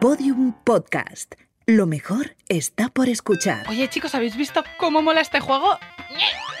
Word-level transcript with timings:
Podium 0.00 0.52
Podcast. 0.64 1.34
Lo 1.66 1.86
mejor 1.86 2.36
está 2.48 2.88
por 2.88 3.08
escuchar. 3.08 3.68
Oye, 3.68 3.88
chicos, 3.88 4.14
¿habéis 4.14 4.36
visto 4.36 4.62
cómo 4.78 5.02
mola 5.02 5.20
este 5.20 5.40
juego? 5.40 5.78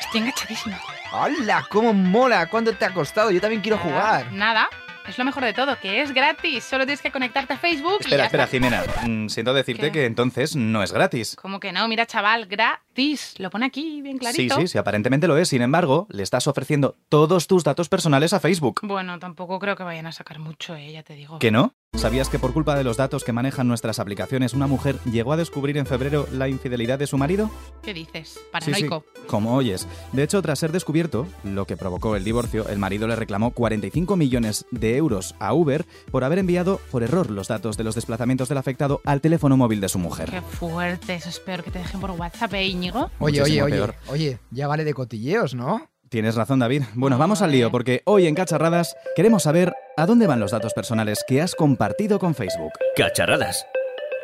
Estoy 0.00 0.20
enganchadísima. 0.20 0.80
¡Hala! 1.12 1.66
¿Cómo 1.70 1.92
mola? 1.94 2.46
¿Cuánto 2.50 2.72
te 2.74 2.84
ha 2.84 2.92
costado? 2.92 3.30
Yo 3.30 3.40
también 3.40 3.62
quiero 3.62 3.78
jugar. 3.78 4.32
Nada. 4.32 4.68
Es 5.08 5.16
lo 5.16 5.24
mejor 5.24 5.42
de 5.42 5.54
todo, 5.54 5.80
que 5.80 6.02
es 6.02 6.12
gratis. 6.12 6.64
Solo 6.64 6.84
tienes 6.84 7.00
que 7.00 7.10
conectarte 7.10 7.54
a 7.54 7.56
Facebook 7.58 7.96
y 8.00 8.04
Espera, 8.04 8.24
ya 8.24 8.26
espera, 8.26 8.44
está. 8.44 8.52
Jimena. 8.56 8.82
Mm, 9.06 9.28
Siento 9.30 9.54
decirte 9.54 9.86
¿Qué? 9.86 9.92
que 9.92 10.04
entonces 10.04 10.54
no 10.54 10.82
es 10.82 10.92
gratis. 10.92 11.34
¿Cómo 11.40 11.60
que 11.60 11.72
no? 11.72 11.88
Mira, 11.88 12.04
chaval, 12.04 12.44
gratis. 12.44 13.32
Lo 13.38 13.48
pone 13.48 13.64
aquí 13.64 14.02
bien 14.02 14.16
Sí, 14.16 14.20
clarito. 14.20 14.56
sí, 14.60 14.68
sí, 14.68 14.76
aparentemente 14.76 15.26
lo 15.26 15.38
es. 15.38 15.48
Sin 15.48 15.62
embargo, 15.62 16.06
le 16.10 16.22
estás 16.22 16.46
ofreciendo 16.46 16.94
todos 17.08 17.46
tus 17.46 17.64
datos 17.64 17.88
personales 17.88 18.34
a 18.34 18.40
Facebook. 18.40 18.80
Bueno, 18.82 19.18
tampoco 19.18 19.58
creo 19.58 19.76
que 19.76 19.82
vayan 19.82 20.06
a 20.06 20.12
sacar 20.12 20.40
mucho, 20.40 20.76
eh, 20.76 20.92
ya 20.92 21.02
te 21.02 21.14
digo. 21.14 21.38
¿Que 21.38 21.50
no? 21.52 21.72
¿Sabías 21.96 22.28
que 22.28 22.38
por 22.38 22.52
culpa 22.52 22.76
de 22.76 22.84
los 22.84 22.96
datos 22.96 23.24
que 23.24 23.32
manejan 23.32 23.66
nuestras 23.66 23.98
aplicaciones, 23.98 24.52
una 24.52 24.66
mujer 24.68 24.96
llegó 25.10 25.32
a 25.32 25.36
descubrir 25.36 25.78
en 25.78 25.86
febrero 25.86 26.28
la 26.32 26.46
infidelidad 26.48 26.98
de 26.98 27.08
su 27.08 27.18
marido? 27.18 27.50
¿Qué 27.82 27.92
dices? 27.92 28.28
Sí, 28.28 28.38
sí, 28.38 28.46
Paranoico. 28.52 29.04
como 29.26 29.56
oyes. 29.56 29.88
De 30.12 30.22
hecho, 30.22 30.40
tras 30.40 30.60
ser 30.60 30.70
descubierto, 30.70 31.26
lo 31.42 31.64
que 31.64 31.76
provocó 31.76 32.14
el 32.14 32.22
divorcio, 32.22 32.68
el 32.68 32.78
marido 32.78 33.08
le 33.08 33.16
reclamó 33.16 33.50
45 33.50 34.14
millones 34.16 34.64
de 34.70 34.96
euros 34.96 35.34
a 35.40 35.54
Uber 35.54 35.86
por 36.12 36.22
haber 36.22 36.38
enviado 36.38 36.78
por 36.92 37.02
error 37.02 37.30
los 37.30 37.48
datos 37.48 37.76
de 37.76 37.84
los 37.84 37.96
desplazamientos 37.96 38.48
del 38.48 38.58
afectado 38.58 39.00
al 39.04 39.20
teléfono 39.20 39.56
móvil 39.56 39.80
de 39.80 39.88
su 39.88 39.98
mujer. 39.98 40.30
Qué 40.30 40.42
fuerte. 40.42 41.14
Eso 41.16 41.30
es 41.30 41.40
peor 41.40 41.64
que 41.64 41.72
te 41.72 41.80
dejen 41.80 42.00
por 42.00 42.12
WhatsApp, 42.12 42.54
¿eh, 42.54 42.66
Íñigo? 42.66 43.10
Oye, 43.18 43.40
oye, 43.42 43.60
Muchísimo 43.62 43.64
oye, 43.64 43.74
peor. 43.76 43.94
oye, 44.08 44.38
ya 44.52 44.68
vale 44.68 44.84
de 44.84 44.94
cotilleos, 44.94 45.54
¿no? 45.54 45.88
Tienes 46.10 46.36
razón, 46.36 46.58
David. 46.60 46.84
Bueno, 46.94 47.18
vamos 47.18 47.42
al 47.42 47.50
lío, 47.52 47.70
porque 47.70 48.00
hoy 48.06 48.26
en 48.26 48.34
Cacharradas 48.34 48.96
queremos 49.14 49.42
saber 49.42 49.74
a 49.98 50.06
dónde 50.06 50.28
van 50.28 50.38
los 50.38 50.52
datos 50.52 50.74
personales 50.74 51.24
que 51.26 51.42
has 51.42 51.56
compartido 51.56 52.20
con 52.20 52.36
Facebook. 52.36 52.72
Cacharradas. 52.94 53.66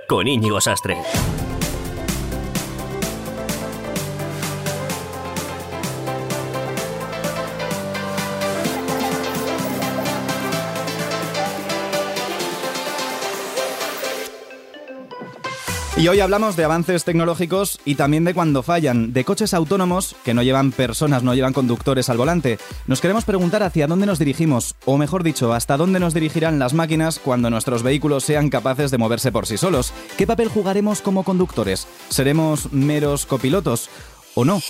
Con 0.08 0.28
Íñigo 0.28 0.60
Sastre. 0.60 0.96
Y 16.04 16.08
hoy 16.08 16.20
hablamos 16.20 16.54
de 16.54 16.64
avances 16.64 17.02
tecnológicos 17.04 17.80
y 17.86 17.94
también 17.94 18.24
de 18.24 18.34
cuando 18.34 18.62
fallan, 18.62 19.14
de 19.14 19.24
coches 19.24 19.54
autónomos 19.54 20.14
que 20.22 20.34
no 20.34 20.42
llevan 20.42 20.70
personas, 20.70 21.22
no 21.22 21.34
llevan 21.34 21.54
conductores 21.54 22.10
al 22.10 22.18
volante. 22.18 22.58
Nos 22.86 23.00
queremos 23.00 23.24
preguntar 23.24 23.62
hacia 23.62 23.86
dónde 23.86 24.04
nos 24.04 24.18
dirigimos, 24.18 24.74
o 24.84 24.98
mejor 24.98 25.22
dicho, 25.22 25.54
hasta 25.54 25.78
dónde 25.78 26.00
nos 26.00 26.12
dirigirán 26.12 26.58
las 26.58 26.74
máquinas 26.74 27.18
cuando 27.18 27.48
nuestros 27.48 27.82
vehículos 27.82 28.22
sean 28.22 28.50
capaces 28.50 28.90
de 28.90 28.98
moverse 28.98 29.32
por 29.32 29.46
sí 29.46 29.56
solos. 29.56 29.94
¿Qué 30.18 30.26
papel 30.26 30.48
jugaremos 30.48 31.00
como 31.00 31.24
conductores? 31.24 31.86
¿Seremos 32.10 32.70
meros 32.70 33.24
copilotos 33.24 33.88
o 34.34 34.44
no? 34.44 34.60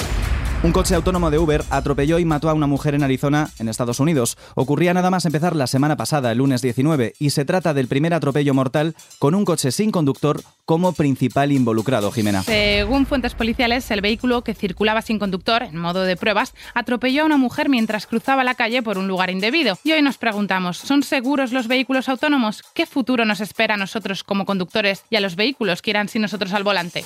Un 0.65 0.73
coche 0.73 0.95
autónomo 0.95 1.31
de 1.31 1.39
Uber 1.39 1.63
atropelló 1.69 2.19
y 2.19 2.25
mató 2.25 2.49
a 2.49 2.55
una 2.55 2.67
mujer 2.67 2.95
en 2.95 3.03
Arizona, 3.03 3.51
en 3.59 3.69
Estados 3.69 4.01
Unidos. 4.01 4.39
Ocurría 4.55 4.95
nada 4.95 5.11
más 5.11 5.27
empezar 5.27 5.55
la 5.55 5.67
semana 5.67 5.99
pasada, 5.99 6.33
el 6.33 6.39
lunes 6.39 6.63
19, 6.63 7.13
y 7.19 7.31
se 7.31 7.45
trata 7.45 7.75
del 7.75 7.87
primer 7.87 8.15
atropello 8.15 8.55
mortal 8.55 8.95
con 9.19 9.35
un 9.35 9.45
coche 9.45 9.71
sin 9.73 9.91
conductor 9.91 10.41
como 10.65 10.95
principal 10.95 11.53
involucrado, 11.53 12.11
Jimena. 12.11 12.45
Según 12.45 13.05
fuentes 13.05 13.35
policiales, 13.35 13.91
el 13.91 14.01
vehículo 14.01 14.43
que 14.43 14.55
circulaba 14.55 15.03
sin 15.03 15.19
conductor, 15.19 15.65
en 15.65 15.77
modo 15.77 16.03
de 16.03 16.17
pruebas, 16.17 16.55
atropelló 16.73 17.25
a 17.25 17.27
una 17.27 17.37
mujer 17.37 17.69
mientras 17.69 18.07
cruzaba 18.07 18.43
la 18.43 18.55
calle 18.55 18.83
por 18.83 18.97
un 18.97 19.07
lugar 19.07 19.29
indebido. 19.29 19.79
Y 19.85 19.93
hoy 19.93 20.01
nos 20.01 20.17
preguntamos, 20.17 20.79
¿son 20.79 21.03
seguros 21.03 21.53
los 21.53 21.69
vehículos 21.69 22.09
autónomos? 22.09 22.63
¿Qué 22.73 22.87
futuro 22.87 23.27
nos 23.27 23.43
espera 23.43 23.75
a 23.75 23.77
nosotros 23.77 24.25
como 24.25 24.47
conductores 24.47 25.05
y 25.11 25.17
a 25.17 25.21
los 25.21 25.37
vehículos 25.37 25.83
que 25.83 25.91
irán 25.91 26.09
sin 26.09 26.23
nosotros 26.23 26.55
al 26.55 26.65
volante? 26.65 27.05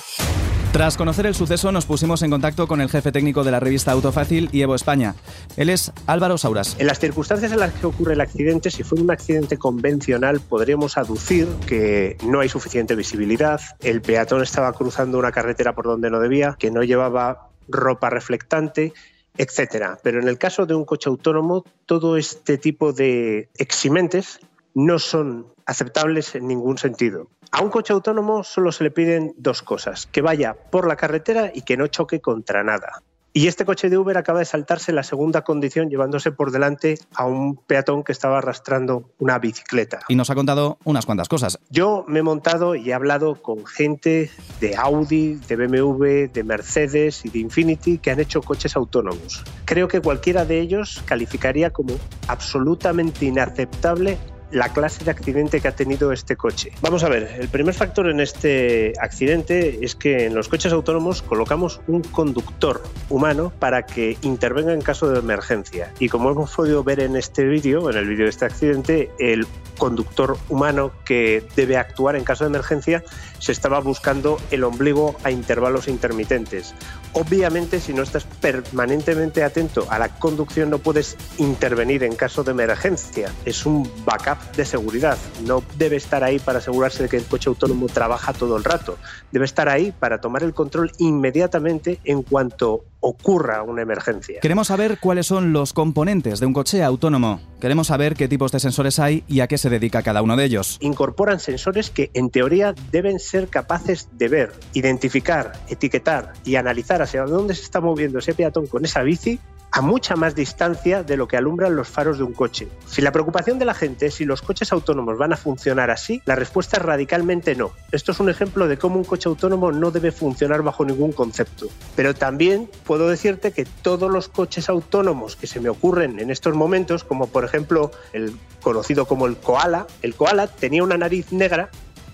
Tras 0.71 0.97
conocer 0.97 1.25
el 1.25 1.33
suceso, 1.33 1.71
nos 1.71 1.87
pusimos 1.87 2.21
en 2.21 2.29
contacto 2.29 2.67
con 2.67 2.79
el 2.79 2.89
jefe 2.89 3.11
técnico 3.11 3.43
de 3.43 3.49
la 3.49 3.59
revista 3.59 3.91
Autofácil 3.91 4.49
y 4.51 4.61
Evo 4.61 4.75
España. 4.75 5.15
Él 5.57 5.69
es 5.69 5.91
Álvaro 6.05 6.37
Sauras. 6.37 6.75
En 6.77 6.85
las 6.85 6.99
circunstancias 6.99 7.51
en 7.51 7.59
las 7.59 7.73
que 7.73 7.87
ocurre 7.87 8.13
el 8.13 8.21
accidente, 8.21 8.69
si 8.69 8.83
fue 8.83 9.01
un 9.01 9.09
accidente 9.09 9.57
convencional, 9.57 10.39
podríamos 10.41 10.95
aducir 10.99 11.47
que 11.65 12.17
no 12.23 12.41
hay 12.41 12.49
suficiente 12.49 12.95
visibilidad, 12.95 13.59
el 13.79 14.03
peatón 14.03 14.43
estaba 14.43 14.71
cruzando 14.73 15.17
una 15.17 15.31
carretera 15.31 15.73
por 15.73 15.85
donde 15.85 16.11
no 16.11 16.19
debía, 16.19 16.55
que 16.59 16.69
no 16.69 16.83
llevaba 16.83 17.49
ropa 17.67 18.11
reflectante, 18.11 18.93
etcétera. 19.37 19.97
Pero 20.03 20.21
en 20.21 20.27
el 20.27 20.37
caso 20.37 20.67
de 20.67 20.75
un 20.75 20.85
coche 20.85 21.09
autónomo, 21.09 21.65
todo 21.87 22.15
este 22.15 22.59
tipo 22.59 22.93
de 22.93 23.49
eximentes 23.55 24.39
no 24.75 24.99
son 24.99 25.47
aceptables 25.65 26.35
en 26.35 26.47
ningún 26.47 26.77
sentido. 26.77 27.27
A 27.51 27.61
un 27.61 27.69
coche 27.69 27.93
autónomo 27.93 28.43
solo 28.43 28.71
se 28.71 28.83
le 28.83 28.91
piden 28.91 29.33
dos 29.37 29.63
cosas, 29.63 30.07
que 30.07 30.21
vaya 30.21 30.53
por 30.53 30.87
la 30.87 30.95
carretera 30.95 31.51
y 31.53 31.63
que 31.63 31.77
no 31.77 31.87
choque 31.87 32.21
contra 32.21 32.63
nada. 32.63 33.01
Y 33.31 33.47
este 33.47 33.63
coche 33.63 33.89
de 33.89 33.97
Uber 33.97 34.17
acaba 34.17 34.39
de 34.39 34.45
saltarse 34.45 34.91
la 34.91 35.03
segunda 35.03 35.43
condición 35.43 35.89
llevándose 35.89 36.31
por 36.31 36.51
delante 36.51 36.97
a 37.15 37.25
un 37.25 37.57
peatón 37.57 38.03
que 38.03 38.11
estaba 38.11 38.39
arrastrando 38.39 39.11
una 39.19 39.37
bicicleta. 39.37 39.99
Y 40.07 40.15
nos 40.15 40.31
ha 40.31 40.35
contado 40.35 40.79
unas 40.83 41.05
cuantas 41.05 41.29
cosas. 41.29 41.59
Yo 41.69 42.05
me 42.07 42.19
he 42.19 42.23
montado 42.23 42.73
y 42.73 42.89
he 42.89 42.93
hablado 42.93 43.35
con 43.35 43.65
gente 43.67 44.31
de 44.59 44.75
Audi, 44.75 45.35
de 45.35 45.55
BMW, 45.55 46.31
de 46.33 46.43
Mercedes 46.43 47.23
y 47.23 47.29
de 47.29 47.39
Infinity 47.39 47.99
que 47.99 48.09
han 48.09 48.19
hecho 48.19 48.41
coches 48.41 48.75
autónomos. 48.75 49.43
Creo 49.65 49.87
que 49.87 50.01
cualquiera 50.01 50.43
de 50.45 50.59
ellos 50.59 51.03
calificaría 51.05 51.69
como 51.69 51.93
absolutamente 52.27 53.25
inaceptable 53.25 54.17
la 54.51 54.69
clase 54.69 55.03
de 55.03 55.11
accidente 55.11 55.61
que 55.61 55.67
ha 55.67 55.75
tenido 55.75 56.11
este 56.11 56.35
coche. 56.35 56.71
Vamos 56.81 57.03
a 57.03 57.09
ver, 57.09 57.37
el 57.39 57.49
primer 57.49 57.73
factor 57.73 58.09
en 58.09 58.19
este 58.19 58.93
accidente 58.99 59.83
es 59.83 59.95
que 59.95 60.25
en 60.25 60.35
los 60.35 60.47
coches 60.47 60.73
autónomos 60.73 61.21
colocamos 61.21 61.81
un 61.87 62.01
conductor 62.01 62.81
humano 63.09 63.51
para 63.59 63.83
que 63.85 64.17
intervenga 64.21 64.73
en 64.73 64.81
caso 64.81 65.09
de 65.09 65.19
emergencia. 65.19 65.93
Y 65.99 66.09
como 66.09 66.31
hemos 66.31 66.55
podido 66.55 66.83
ver 66.83 66.99
en 66.99 67.15
este 67.15 67.43
vídeo, 67.45 67.89
en 67.89 67.97
el 67.97 68.07
vídeo 68.07 68.25
de 68.25 68.31
este 68.31 68.45
accidente, 68.45 69.11
el 69.19 69.45
conductor 69.77 70.37
humano 70.49 70.91
que 71.05 71.43
debe 71.55 71.77
actuar 71.77 72.15
en 72.15 72.23
caso 72.23 72.43
de 72.43 72.49
emergencia 72.49 73.03
se 73.39 73.51
estaba 73.51 73.79
buscando 73.79 74.37
el 74.51 74.63
ombligo 74.63 75.15
a 75.23 75.31
intervalos 75.31 75.87
intermitentes. 75.87 76.75
Obviamente, 77.13 77.79
si 77.79 77.93
no 77.93 78.03
estás 78.03 78.23
permanentemente 78.23 79.43
atento 79.43 79.87
a 79.89 79.97
la 79.97 80.09
conducción, 80.09 80.69
no 80.69 80.77
puedes 80.77 81.17
intervenir 81.37 82.03
en 82.03 82.15
caso 82.15 82.43
de 82.43 82.51
emergencia. 82.51 83.31
Es 83.45 83.65
un 83.65 83.89
backup 84.05 84.55
de 84.55 84.65
seguridad. 84.65 85.17
No 85.45 85.63
debe 85.77 85.95
estar 85.95 86.23
ahí 86.23 86.39
para 86.39 86.59
asegurarse 86.59 87.03
de 87.03 87.09
que 87.09 87.17
el 87.17 87.25
coche 87.25 87.49
autónomo 87.49 87.87
trabaja 87.87 88.33
todo 88.33 88.57
el 88.57 88.63
rato. 88.63 88.97
Debe 89.31 89.45
estar 89.45 89.69
ahí 89.69 89.91
para 89.91 90.21
tomar 90.21 90.43
el 90.43 90.53
control 90.53 90.91
inmediatamente 90.99 91.99
en 92.03 92.21
cuanto 92.21 92.85
ocurra 92.99 93.63
una 93.63 93.81
emergencia. 93.81 94.39
Queremos 94.41 94.67
saber 94.67 94.99
cuáles 94.99 95.27
son 95.27 95.53
los 95.53 95.73
componentes 95.73 96.39
de 96.39 96.45
un 96.45 96.53
coche 96.53 96.83
autónomo. 96.83 97.41
Queremos 97.59 97.87
saber 97.87 98.15
qué 98.15 98.27
tipos 98.27 98.51
de 98.51 98.59
sensores 98.59 98.99
hay 98.99 99.23
y 99.27 99.39
a 99.39 99.47
qué 99.47 99.57
se 99.57 99.69
dedica 99.69 100.01
cada 100.03 100.21
uno 100.21 100.35
de 100.35 100.45
ellos. 100.45 100.77
Incorporan 100.81 101.39
sensores 101.39 101.89
que 101.89 102.11
en 102.13 102.29
teoría 102.29 102.73
deben 102.91 103.19
ser 103.19 103.47
capaces 103.47 104.09
de 104.13 104.27
ver, 104.27 104.53
identificar, 104.73 105.53
etiquetar 105.69 106.33
y 106.45 106.55
analizar 106.55 107.01
hacia 107.01 107.23
dónde 107.23 107.55
se 107.55 107.63
está 107.63 107.81
moviendo 107.81 108.19
ese 108.19 108.33
peatón 108.33 108.67
con 108.67 108.85
esa 108.85 109.03
bici 109.03 109.39
a 109.71 109.81
mucha 109.81 110.15
más 110.15 110.35
distancia 110.35 111.03
de 111.03 111.17
lo 111.17 111.27
que 111.27 111.37
alumbran 111.37 111.75
los 111.75 111.87
faros 111.87 112.17
de 112.17 112.23
un 112.23 112.33
coche. 112.33 112.67
Si 112.87 113.01
la 113.01 113.11
preocupación 113.11 113.59
de 113.59 113.65
la 113.65 113.73
gente 113.73 114.07
es 114.07 114.15
si 114.15 114.25
los 114.25 114.41
coches 114.41 114.71
autónomos 114.71 115.17
van 115.17 115.33
a 115.33 115.37
funcionar 115.37 115.91
así, 115.91 116.21
la 116.25 116.35
respuesta 116.35 116.77
es 116.77 116.83
radicalmente 116.83 117.55
no. 117.55 117.71
Esto 117.91 118.11
es 118.11 118.19
un 118.19 118.29
ejemplo 118.29 118.67
de 118.67 118.77
cómo 118.77 118.97
un 118.97 119.03
coche 119.03 119.29
autónomo 119.29 119.71
no 119.71 119.91
debe 119.91 120.11
funcionar 120.11 120.63
bajo 120.63 120.85
ningún 120.85 121.11
concepto. 121.11 121.67
Pero 121.95 122.13
también 122.13 122.69
puedo 122.85 123.09
decirte 123.09 123.51
que 123.51 123.65
todos 123.65 124.11
los 124.11 124.27
coches 124.27 124.69
autónomos 124.69 125.35
que 125.35 125.47
se 125.47 125.59
me 125.59 125.69
ocurren 125.69 126.19
en 126.19 126.31
estos 126.31 126.55
momentos, 126.55 127.03
como 127.03 127.27
por 127.27 127.45
ejemplo 127.45 127.91
el 128.13 128.33
conocido 128.61 129.05
como 129.05 129.25
el 129.25 129.37
Koala, 129.37 129.87
el 130.01 130.15
Koala 130.15 130.47
tenía 130.47 130.83
una 130.83 130.97
nariz 130.97 131.31
negra 131.31 131.69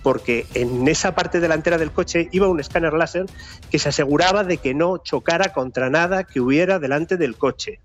porque 0.06 0.46
en 0.54 0.86
esa 0.86 1.16
parte 1.16 1.40
delantera 1.40 1.78
del 1.78 1.90
coche 1.90 2.28
iba 2.30 2.46
un 2.46 2.60
escáner 2.60 2.92
láser 2.92 3.26
que 3.72 3.80
se 3.80 3.88
aseguraba 3.88 4.44
de 4.44 4.58
que 4.58 4.72
no 4.72 4.98
chocara 4.98 5.52
contra 5.52 5.90
nada 5.90 6.22
que 6.22 6.40
hubiera 6.40 6.78
delante 6.78 7.16
del 7.16 7.36
coche. 7.36 7.80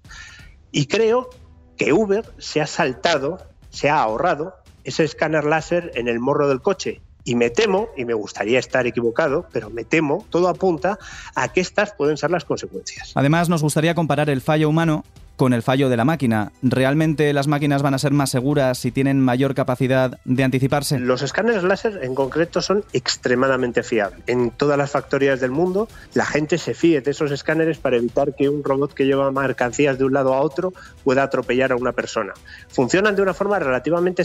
Y 0.71 0.85
creo 0.85 1.31
que 1.77 1.93
Uber 1.93 2.31
se 2.37 2.61
ha 2.61 2.67
saltado, 2.67 3.39
se 3.71 3.89
ha 3.89 4.03
ahorrado 4.03 4.53
ese 4.83 5.03
escáner 5.03 5.45
láser 5.45 5.93
en 5.95 6.07
el 6.07 6.19
morro 6.19 6.47
del 6.47 6.61
coche. 6.61 7.01
Y 7.23 7.33
me 7.33 7.49
temo, 7.49 7.89
y 7.97 8.05
me 8.05 8.13
gustaría 8.13 8.59
estar 8.59 8.85
equivocado, 8.85 9.47
pero 9.51 9.71
me 9.71 9.83
temo, 9.83 10.23
todo 10.29 10.47
apunta 10.47 10.99
a 11.33 11.51
que 11.51 11.61
estas 11.61 11.91
pueden 11.93 12.17
ser 12.17 12.29
las 12.29 12.45
consecuencias. 12.45 13.13
Además, 13.15 13.49
nos 13.49 13.63
gustaría 13.63 13.95
comparar 13.95 14.29
el 14.29 14.41
fallo 14.41 14.69
humano 14.69 15.05
con 15.41 15.53
el 15.53 15.63
fallo 15.63 15.89
de 15.89 15.97
la 15.97 16.05
máquina. 16.05 16.51
¿Realmente 16.61 17.33
las 17.33 17.47
máquinas 17.47 17.81
van 17.81 17.95
a 17.95 17.97
ser 17.97 18.11
más 18.11 18.29
seguras 18.29 18.85
y 18.85 18.91
tienen 18.91 19.19
mayor 19.19 19.55
capacidad 19.55 20.19
de 20.23 20.43
anticiparse? 20.43 20.99
Los 20.99 21.23
escáneres 21.23 21.63
láser 21.63 22.01
en 22.03 22.13
concreto 22.13 22.61
son 22.61 22.85
extremadamente 22.93 23.81
fiables. 23.81 24.21
En 24.27 24.51
todas 24.51 24.77
las 24.77 24.91
factorías 24.91 25.39
del 25.39 25.49
mundo 25.49 25.87
la 26.13 26.27
gente 26.27 26.59
se 26.59 26.75
fíe 26.75 27.01
de 27.01 27.09
esos 27.09 27.31
escáneres 27.31 27.79
para 27.79 27.97
evitar 27.97 28.35
que 28.35 28.49
un 28.49 28.63
robot 28.63 28.93
que 28.93 29.07
lleva 29.07 29.31
mercancías 29.31 29.97
de 29.97 30.03
un 30.03 30.13
lado 30.13 30.35
a 30.35 30.41
otro 30.41 30.73
pueda 31.03 31.23
atropellar 31.23 31.71
a 31.71 31.75
una 31.75 31.93
persona. 31.93 32.33
Funcionan 32.67 33.15
de 33.15 33.23
una 33.23 33.33
forma 33.33 33.57
relativamente 33.57 34.23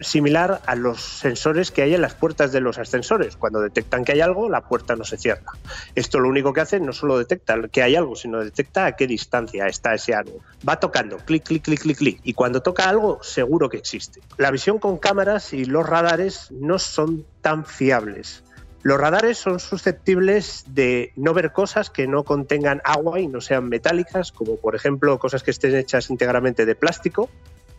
similar 0.00 0.60
a 0.66 0.74
los 0.74 1.00
sensores 1.20 1.70
que 1.70 1.82
hay 1.82 1.94
en 1.94 2.00
las 2.00 2.14
puertas 2.14 2.50
de 2.50 2.60
los 2.60 2.78
ascensores. 2.78 3.36
Cuando 3.36 3.60
detectan 3.60 4.04
que 4.04 4.10
hay 4.10 4.22
algo, 4.22 4.50
la 4.50 4.62
puerta 4.62 4.96
no 4.96 5.04
se 5.04 5.18
cierra. 5.18 5.52
Esto 5.94 6.18
lo 6.18 6.28
único 6.28 6.52
que 6.52 6.62
hace 6.62 6.80
no 6.80 6.92
solo 6.92 7.16
detecta 7.16 7.54
que 7.70 7.84
hay 7.84 7.94
algo, 7.94 8.16
sino 8.16 8.40
detecta 8.40 8.86
a 8.86 8.96
qué 8.96 9.06
distancia 9.06 9.68
está 9.68 9.94
ese 9.94 10.14
algo. 10.14 10.40
Va 10.68 10.80
tocando, 10.80 11.18
clic, 11.18 11.44
clic, 11.44 11.62
clic, 11.62 11.80
clic, 11.80 11.98
clic. 11.98 12.20
Y 12.24 12.34
cuando 12.34 12.62
toca 12.62 12.88
algo, 12.88 13.22
seguro 13.22 13.68
que 13.68 13.76
existe. 13.76 14.20
La 14.36 14.50
visión 14.50 14.78
con 14.78 14.98
cámaras 14.98 15.52
y 15.52 15.64
los 15.64 15.88
radares 15.88 16.50
no 16.50 16.78
son 16.78 17.26
tan 17.42 17.64
fiables. 17.64 18.42
Los 18.82 18.98
radares 18.98 19.38
son 19.38 19.60
susceptibles 19.60 20.64
de 20.68 21.12
no 21.16 21.34
ver 21.34 21.52
cosas 21.52 21.90
que 21.90 22.06
no 22.06 22.24
contengan 22.24 22.80
agua 22.84 23.20
y 23.20 23.26
no 23.26 23.40
sean 23.40 23.68
metálicas, 23.68 24.32
como 24.32 24.56
por 24.56 24.74
ejemplo 24.74 25.18
cosas 25.18 25.42
que 25.42 25.50
estén 25.50 25.74
hechas 25.74 26.10
íntegramente 26.10 26.64
de 26.64 26.74
plástico. 26.74 27.28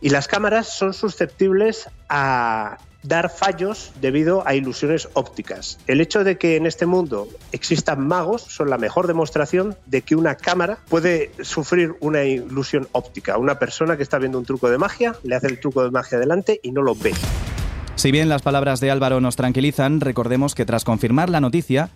Y 0.00 0.10
las 0.10 0.28
cámaras 0.28 0.68
son 0.68 0.94
susceptibles 0.94 1.88
a 2.08 2.78
dar 3.02 3.30
fallos 3.30 3.92
debido 4.00 4.46
a 4.46 4.54
ilusiones 4.54 5.08
ópticas. 5.14 5.78
El 5.86 6.00
hecho 6.00 6.24
de 6.24 6.38
que 6.38 6.56
en 6.56 6.66
este 6.66 6.86
mundo 6.86 7.28
existan 7.52 8.06
magos 8.06 8.42
son 8.42 8.70
la 8.70 8.78
mejor 8.78 9.06
demostración 9.06 9.76
de 9.86 10.02
que 10.02 10.16
una 10.16 10.34
cámara 10.34 10.78
puede 10.88 11.32
sufrir 11.42 11.94
una 12.00 12.24
ilusión 12.24 12.88
óptica. 12.92 13.38
Una 13.38 13.58
persona 13.58 13.96
que 13.96 14.02
está 14.02 14.18
viendo 14.18 14.38
un 14.38 14.44
truco 14.44 14.70
de 14.70 14.78
magia 14.78 15.14
le 15.22 15.34
hace 15.34 15.46
el 15.46 15.60
truco 15.60 15.82
de 15.82 15.90
magia 15.90 16.18
delante 16.18 16.60
y 16.62 16.72
no 16.72 16.82
lo 16.82 16.94
ve. 16.94 17.12
Si 17.96 18.12
bien 18.12 18.28
las 18.28 18.42
palabras 18.42 18.80
de 18.80 18.90
Álvaro 18.90 19.20
nos 19.20 19.36
tranquilizan, 19.36 20.00
recordemos 20.00 20.54
que 20.54 20.64
tras 20.64 20.84
confirmar 20.84 21.28
la 21.28 21.40
noticia, 21.40 21.90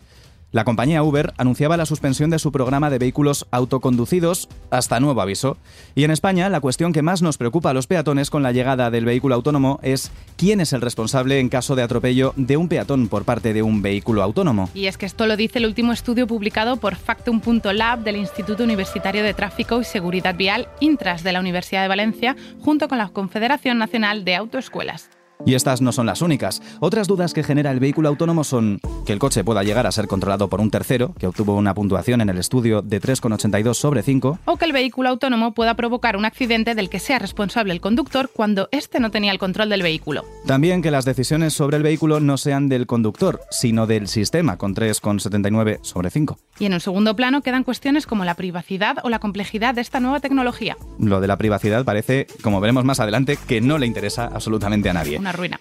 la 0.54 0.62
compañía 0.62 1.02
Uber 1.02 1.34
anunciaba 1.36 1.76
la 1.76 1.84
suspensión 1.84 2.30
de 2.30 2.38
su 2.38 2.52
programa 2.52 2.88
de 2.88 2.98
vehículos 2.98 3.44
autoconducidos 3.50 4.48
hasta 4.70 5.00
nuevo 5.00 5.20
aviso. 5.20 5.56
Y 5.96 6.04
en 6.04 6.12
España, 6.12 6.48
la 6.48 6.60
cuestión 6.60 6.92
que 6.92 7.02
más 7.02 7.22
nos 7.22 7.38
preocupa 7.38 7.70
a 7.70 7.74
los 7.74 7.88
peatones 7.88 8.30
con 8.30 8.44
la 8.44 8.52
llegada 8.52 8.92
del 8.92 9.04
vehículo 9.04 9.34
autónomo 9.34 9.80
es 9.82 10.12
quién 10.36 10.60
es 10.60 10.72
el 10.72 10.80
responsable 10.80 11.40
en 11.40 11.48
caso 11.48 11.74
de 11.74 11.82
atropello 11.82 12.34
de 12.36 12.56
un 12.56 12.68
peatón 12.68 13.08
por 13.08 13.24
parte 13.24 13.52
de 13.52 13.64
un 13.64 13.82
vehículo 13.82 14.22
autónomo. 14.22 14.70
Y 14.74 14.86
es 14.86 14.96
que 14.96 15.06
esto 15.06 15.26
lo 15.26 15.36
dice 15.36 15.58
el 15.58 15.66
último 15.66 15.92
estudio 15.92 16.28
publicado 16.28 16.76
por 16.76 16.94
Factum.lab 16.94 18.04
del 18.04 18.14
Instituto 18.14 18.62
Universitario 18.62 19.24
de 19.24 19.34
Tráfico 19.34 19.80
y 19.80 19.84
Seguridad 19.84 20.36
Vial, 20.36 20.68
Intras, 20.78 21.24
de 21.24 21.32
la 21.32 21.40
Universidad 21.40 21.82
de 21.82 21.88
Valencia, 21.88 22.36
junto 22.60 22.86
con 22.86 22.98
la 22.98 23.08
Confederación 23.08 23.78
Nacional 23.78 24.24
de 24.24 24.36
Autoescuelas. 24.36 25.10
Y 25.46 25.54
estas 25.54 25.82
no 25.82 25.92
son 25.92 26.06
las 26.06 26.22
únicas. 26.22 26.62
Otras 26.80 27.06
dudas 27.06 27.34
que 27.34 27.42
genera 27.42 27.70
el 27.70 27.80
vehículo 27.80 28.08
autónomo 28.08 28.44
son 28.44 28.80
que 29.04 29.12
el 29.12 29.18
coche 29.18 29.44
pueda 29.44 29.62
llegar 29.62 29.86
a 29.86 29.92
ser 29.92 30.06
controlado 30.06 30.48
por 30.48 30.60
un 30.60 30.70
tercero, 30.70 31.14
que 31.18 31.26
obtuvo 31.26 31.54
una 31.54 31.74
puntuación 31.74 32.22
en 32.22 32.30
el 32.30 32.38
estudio 32.38 32.80
de 32.80 33.00
3,82 33.00 33.74
sobre 33.74 34.02
5, 34.02 34.38
o 34.44 34.56
que 34.56 34.64
el 34.64 34.72
vehículo 34.72 35.10
autónomo 35.10 35.52
pueda 35.52 35.74
provocar 35.74 36.16
un 36.16 36.24
accidente 36.24 36.74
del 36.74 36.88
que 36.88 36.98
sea 36.98 37.18
responsable 37.18 37.74
el 37.74 37.80
conductor 37.80 38.30
cuando 38.32 38.68
éste 38.72 39.00
no 39.00 39.10
tenía 39.10 39.32
el 39.32 39.38
control 39.38 39.68
del 39.68 39.82
vehículo. 39.82 40.24
También 40.46 40.80
que 40.80 40.90
las 40.90 41.04
decisiones 41.04 41.52
sobre 41.52 41.76
el 41.76 41.82
vehículo 41.82 42.20
no 42.20 42.38
sean 42.38 42.68
del 42.68 42.86
conductor, 42.86 43.40
sino 43.50 43.86
del 43.86 44.08
sistema, 44.08 44.56
con 44.56 44.74
3,79 44.74 45.80
sobre 45.82 46.10
5. 46.10 46.38
Y 46.58 46.66
en 46.66 46.74
un 46.74 46.80
segundo 46.80 47.16
plano 47.16 47.42
quedan 47.42 47.64
cuestiones 47.64 48.06
como 48.06 48.24
la 48.24 48.34
privacidad 48.34 48.98
o 49.02 49.10
la 49.10 49.18
complejidad 49.18 49.74
de 49.74 49.82
esta 49.82 50.00
nueva 50.00 50.20
tecnología. 50.20 50.76
Lo 50.98 51.20
de 51.20 51.26
la 51.26 51.36
privacidad 51.36 51.84
parece, 51.84 52.26
como 52.42 52.60
veremos 52.60 52.84
más 52.84 53.00
adelante, 53.00 53.38
que 53.46 53.60
no 53.60 53.76
le 53.76 53.86
interesa 53.86 54.26
absolutamente 54.26 54.88
a 54.88 54.92
nadie. 54.94 55.18
Una 55.18 55.32
ruina. 55.34 55.60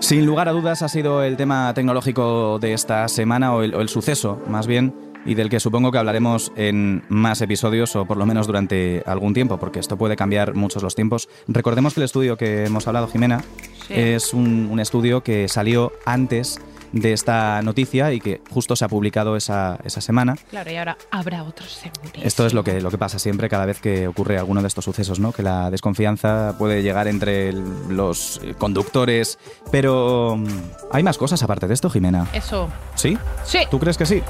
Sin 0.00 0.24
lugar 0.24 0.48
a 0.48 0.52
dudas 0.52 0.82
ha 0.82 0.88
sido 0.88 1.22
el 1.22 1.36
tema 1.36 1.72
tecnológico 1.74 2.58
de 2.58 2.72
esta 2.72 3.06
semana, 3.08 3.54
o 3.54 3.62
el, 3.62 3.74
o 3.74 3.80
el 3.80 3.88
suceso 3.88 4.40
más 4.48 4.66
bien, 4.66 4.94
y 5.26 5.34
del 5.34 5.50
que 5.50 5.60
supongo 5.60 5.92
que 5.92 5.98
hablaremos 5.98 6.50
en 6.56 7.02
más 7.10 7.42
episodios 7.42 7.94
o 7.94 8.06
por 8.06 8.16
lo 8.16 8.24
menos 8.24 8.46
durante 8.46 9.02
algún 9.04 9.34
tiempo, 9.34 9.58
porque 9.58 9.78
esto 9.78 9.98
puede 9.98 10.16
cambiar 10.16 10.54
muchos 10.54 10.82
los 10.82 10.94
tiempos. 10.94 11.28
Recordemos 11.46 11.92
que 11.92 12.00
el 12.00 12.04
estudio 12.06 12.38
que 12.38 12.64
hemos 12.64 12.86
hablado, 12.88 13.08
Jimena, 13.08 13.44
Sí. 13.86 13.94
es 13.96 14.32
un, 14.32 14.68
un 14.70 14.80
estudio 14.80 15.22
que 15.22 15.48
salió 15.48 15.92
antes 16.06 16.58
de 16.92 17.12
esta 17.12 17.62
noticia 17.62 18.12
y 18.12 18.20
que 18.20 18.40
justo 18.50 18.76
se 18.76 18.84
ha 18.84 18.88
publicado 18.88 19.36
esa, 19.36 19.78
esa 19.84 20.00
semana. 20.00 20.36
Claro, 20.50 20.70
y 20.70 20.76
ahora 20.76 20.96
habrá 21.10 21.42
otros 21.42 21.72
seguros. 21.72 22.22
Esto 22.22 22.46
es 22.46 22.54
lo 22.54 22.64
que, 22.64 22.80
lo 22.80 22.90
que 22.90 22.98
pasa 22.98 23.18
siempre 23.18 23.48
cada 23.48 23.66
vez 23.66 23.80
que 23.80 24.08
ocurre 24.08 24.38
alguno 24.38 24.62
de 24.62 24.68
estos 24.68 24.84
sucesos, 24.84 25.20
¿no? 25.20 25.32
Que 25.32 25.42
la 25.42 25.70
desconfianza 25.70 26.54
puede 26.58 26.82
llegar 26.82 27.08
entre 27.08 27.52
los 27.52 28.40
conductores. 28.58 29.38
Pero 29.70 30.36
mm, 30.36 30.46
hay 30.92 31.02
más 31.02 31.18
cosas 31.18 31.42
aparte 31.42 31.66
de 31.66 31.74
esto, 31.74 31.90
Jimena. 31.90 32.26
Eso. 32.32 32.68
¿Sí? 32.94 33.16
Sí. 33.44 33.60
¿Tú 33.70 33.78
crees 33.78 33.96
que 33.96 34.06
sí? 34.06 34.22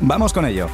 Vamos 0.00 0.32
con 0.32 0.46
ello. 0.46 0.68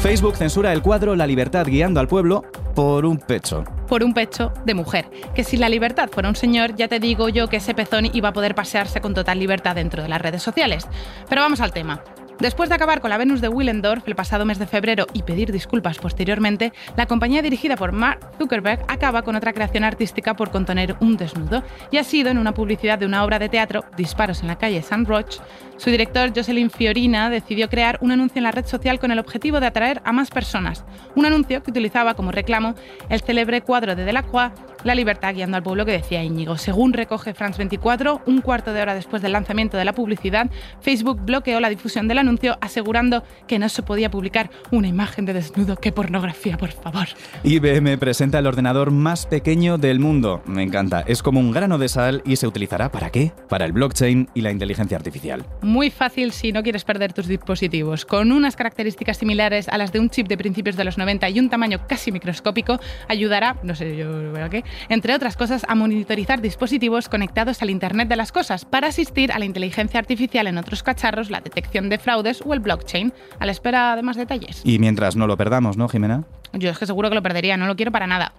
Facebook 0.00 0.36
censura 0.36 0.72
el 0.72 0.82
cuadro 0.82 1.14
La 1.14 1.28
libertad 1.28 1.64
guiando 1.64 2.00
al 2.00 2.08
pueblo 2.08 2.44
por 2.74 3.06
un 3.06 3.18
pecho. 3.18 3.64
Por 3.92 4.04
un 4.04 4.14
pecho 4.14 4.54
de 4.64 4.72
mujer. 4.72 5.10
Que 5.34 5.44
si 5.44 5.58
la 5.58 5.68
libertad 5.68 6.08
fuera 6.10 6.30
un 6.30 6.34
señor, 6.34 6.74
ya 6.76 6.88
te 6.88 6.98
digo 6.98 7.28
yo 7.28 7.48
que 7.48 7.58
ese 7.58 7.74
pezón 7.74 8.06
iba 8.14 8.30
a 8.30 8.32
poder 8.32 8.54
pasearse 8.54 9.02
con 9.02 9.12
total 9.12 9.38
libertad 9.38 9.74
dentro 9.74 10.02
de 10.02 10.08
las 10.08 10.22
redes 10.22 10.42
sociales. 10.42 10.88
Pero 11.28 11.42
vamos 11.42 11.60
al 11.60 11.74
tema. 11.74 12.02
Después 12.38 12.70
de 12.70 12.74
acabar 12.74 13.02
con 13.02 13.10
la 13.10 13.18
Venus 13.18 13.42
de 13.42 13.48
Willendorf 13.48 14.08
el 14.08 14.16
pasado 14.16 14.46
mes 14.46 14.58
de 14.58 14.66
febrero 14.66 15.06
y 15.12 15.24
pedir 15.24 15.52
disculpas 15.52 15.98
posteriormente, 15.98 16.72
la 16.96 17.04
compañía 17.04 17.42
dirigida 17.42 17.76
por 17.76 17.92
Mark 17.92 18.30
Zuckerberg 18.38 18.82
acaba 18.88 19.20
con 19.20 19.36
otra 19.36 19.52
creación 19.52 19.84
artística 19.84 20.34
por 20.34 20.50
contener 20.50 20.96
un 21.00 21.18
desnudo. 21.18 21.62
Y 21.90 21.98
ha 21.98 22.04
sido 22.04 22.30
en 22.30 22.38
una 22.38 22.54
publicidad 22.54 22.98
de 22.98 23.04
una 23.04 23.24
obra 23.24 23.38
de 23.38 23.50
teatro, 23.50 23.84
Disparos 23.94 24.40
en 24.40 24.48
la 24.48 24.56
calle 24.56 24.80
San 24.80 25.04
Roch, 25.04 25.36
su 25.82 25.90
director 25.90 26.32
Jocelyn 26.32 26.70
Fiorina 26.70 27.28
decidió 27.28 27.68
crear 27.68 27.98
un 28.02 28.12
anuncio 28.12 28.38
en 28.38 28.44
la 28.44 28.52
red 28.52 28.64
social 28.66 29.00
con 29.00 29.10
el 29.10 29.18
objetivo 29.18 29.58
de 29.58 29.66
atraer 29.66 30.00
a 30.04 30.12
más 30.12 30.30
personas. 30.30 30.84
Un 31.16 31.26
anuncio 31.26 31.60
que 31.60 31.72
utilizaba 31.72 32.14
como 32.14 32.30
reclamo 32.30 32.76
el 33.08 33.20
célebre 33.20 33.62
cuadro 33.62 33.96
de 33.96 34.04
Delacroix, 34.04 34.52
La 34.84 34.94
libertad 34.96 35.34
guiando 35.34 35.56
al 35.56 35.62
pueblo 35.62 35.84
que 35.84 35.92
decía 35.92 36.24
Íñigo. 36.24 36.56
Según 36.56 36.92
recoge 36.92 37.34
France 37.34 37.58
24, 37.58 38.22
un 38.26 38.40
cuarto 38.40 38.72
de 38.72 38.82
hora 38.82 38.94
después 38.94 39.22
del 39.22 39.32
lanzamiento 39.32 39.76
de 39.76 39.84
la 39.84 39.92
publicidad, 39.92 40.50
Facebook 40.80 41.20
bloqueó 41.24 41.60
la 41.60 41.68
difusión 41.68 42.08
del 42.08 42.18
anuncio 42.18 42.58
asegurando 42.60 43.22
que 43.46 43.60
no 43.60 43.68
se 43.68 43.82
podía 43.82 44.10
publicar 44.10 44.50
una 44.72 44.88
imagen 44.88 45.24
de 45.24 45.34
desnudo. 45.34 45.76
¡Qué 45.76 45.92
pornografía, 45.92 46.56
por 46.56 46.70
favor! 46.70 47.06
IBM 47.44 47.96
presenta 47.98 48.40
el 48.40 48.46
ordenador 48.46 48.90
más 48.90 49.26
pequeño 49.26 49.78
del 49.78 50.00
mundo. 50.00 50.42
Me 50.46 50.62
encanta. 50.62 51.04
Es 51.06 51.22
como 51.22 51.38
un 51.38 51.52
grano 51.52 51.78
de 51.78 51.88
sal 51.88 52.22
y 52.24 52.36
se 52.36 52.46
utilizará 52.46 52.90
¿para 52.90 53.10
qué? 53.10 53.32
Para 53.48 53.64
el 53.64 53.72
blockchain 53.72 54.30
y 54.34 54.40
la 54.40 54.50
inteligencia 54.50 54.96
artificial. 54.96 55.44
Fácil 55.90 56.32
si 56.32 56.52
no 56.52 56.62
quieres 56.62 56.84
perder 56.84 57.12
tus 57.12 57.26
dispositivos. 57.26 58.04
Con 58.04 58.30
unas 58.30 58.56
características 58.56 59.16
similares 59.16 59.68
a 59.68 59.78
las 59.78 59.92
de 59.92 60.00
un 60.00 60.10
chip 60.10 60.28
de 60.28 60.36
principios 60.36 60.76
de 60.76 60.84
los 60.84 60.98
90 60.98 61.30
y 61.30 61.40
un 61.40 61.50
tamaño 61.50 61.86
casi 61.88 62.12
microscópico, 62.12 62.78
ayudará, 63.08 63.56
no 63.62 63.74
sé 63.74 63.96
yo 63.96 64.32
qué, 64.50 64.64
entre 64.88 65.14
otras 65.14 65.36
cosas, 65.36 65.64
a 65.68 65.74
monitorizar 65.74 66.40
dispositivos 66.40 67.08
conectados 67.08 67.62
al 67.62 67.70
Internet 67.70 68.08
de 68.08 68.16
las 68.16 68.32
Cosas 68.32 68.64
para 68.64 68.88
asistir 68.88 69.32
a 69.32 69.38
la 69.38 69.44
inteligencia 69.44 69.98
artificial 69.98 70.46
en 70.46 70.58
otros 70.58 70.82
cacharros, 70.82 71.30
la 71.30 71.40
detección 71.40 71.88
de 71.88 71.98
fraudes 71.98 72.42
o 72.44 72.52
el 72.54 72.60
blockchain. 72.60 73.12
A 73.38 73.46
la 73.46 73.52
espera 73.52 73.96
de 73.96 74.02
más 74.02 74.16
detalles. 74.16 74.62
Y 74.64 74.78
mientras 74.78 75.16
no 75.16 75.26
lo 75.26 75.36
perdamos, 75.36 75.76
¿no, 75.76 75.88
Jimena? 75.88 76.24
Yo 76.52 76.70
es 76.70 76.78
que 76.78 76.86
seguro 76.86 77.08
que 77.08 77.14
lo 77.14 77.22
perdería, 77.22 77.56
no 77.56 77.66
lo 77.66 77.76
quiero 77.76 77.92
para 77.92 78.06
nada. 78.06 78.32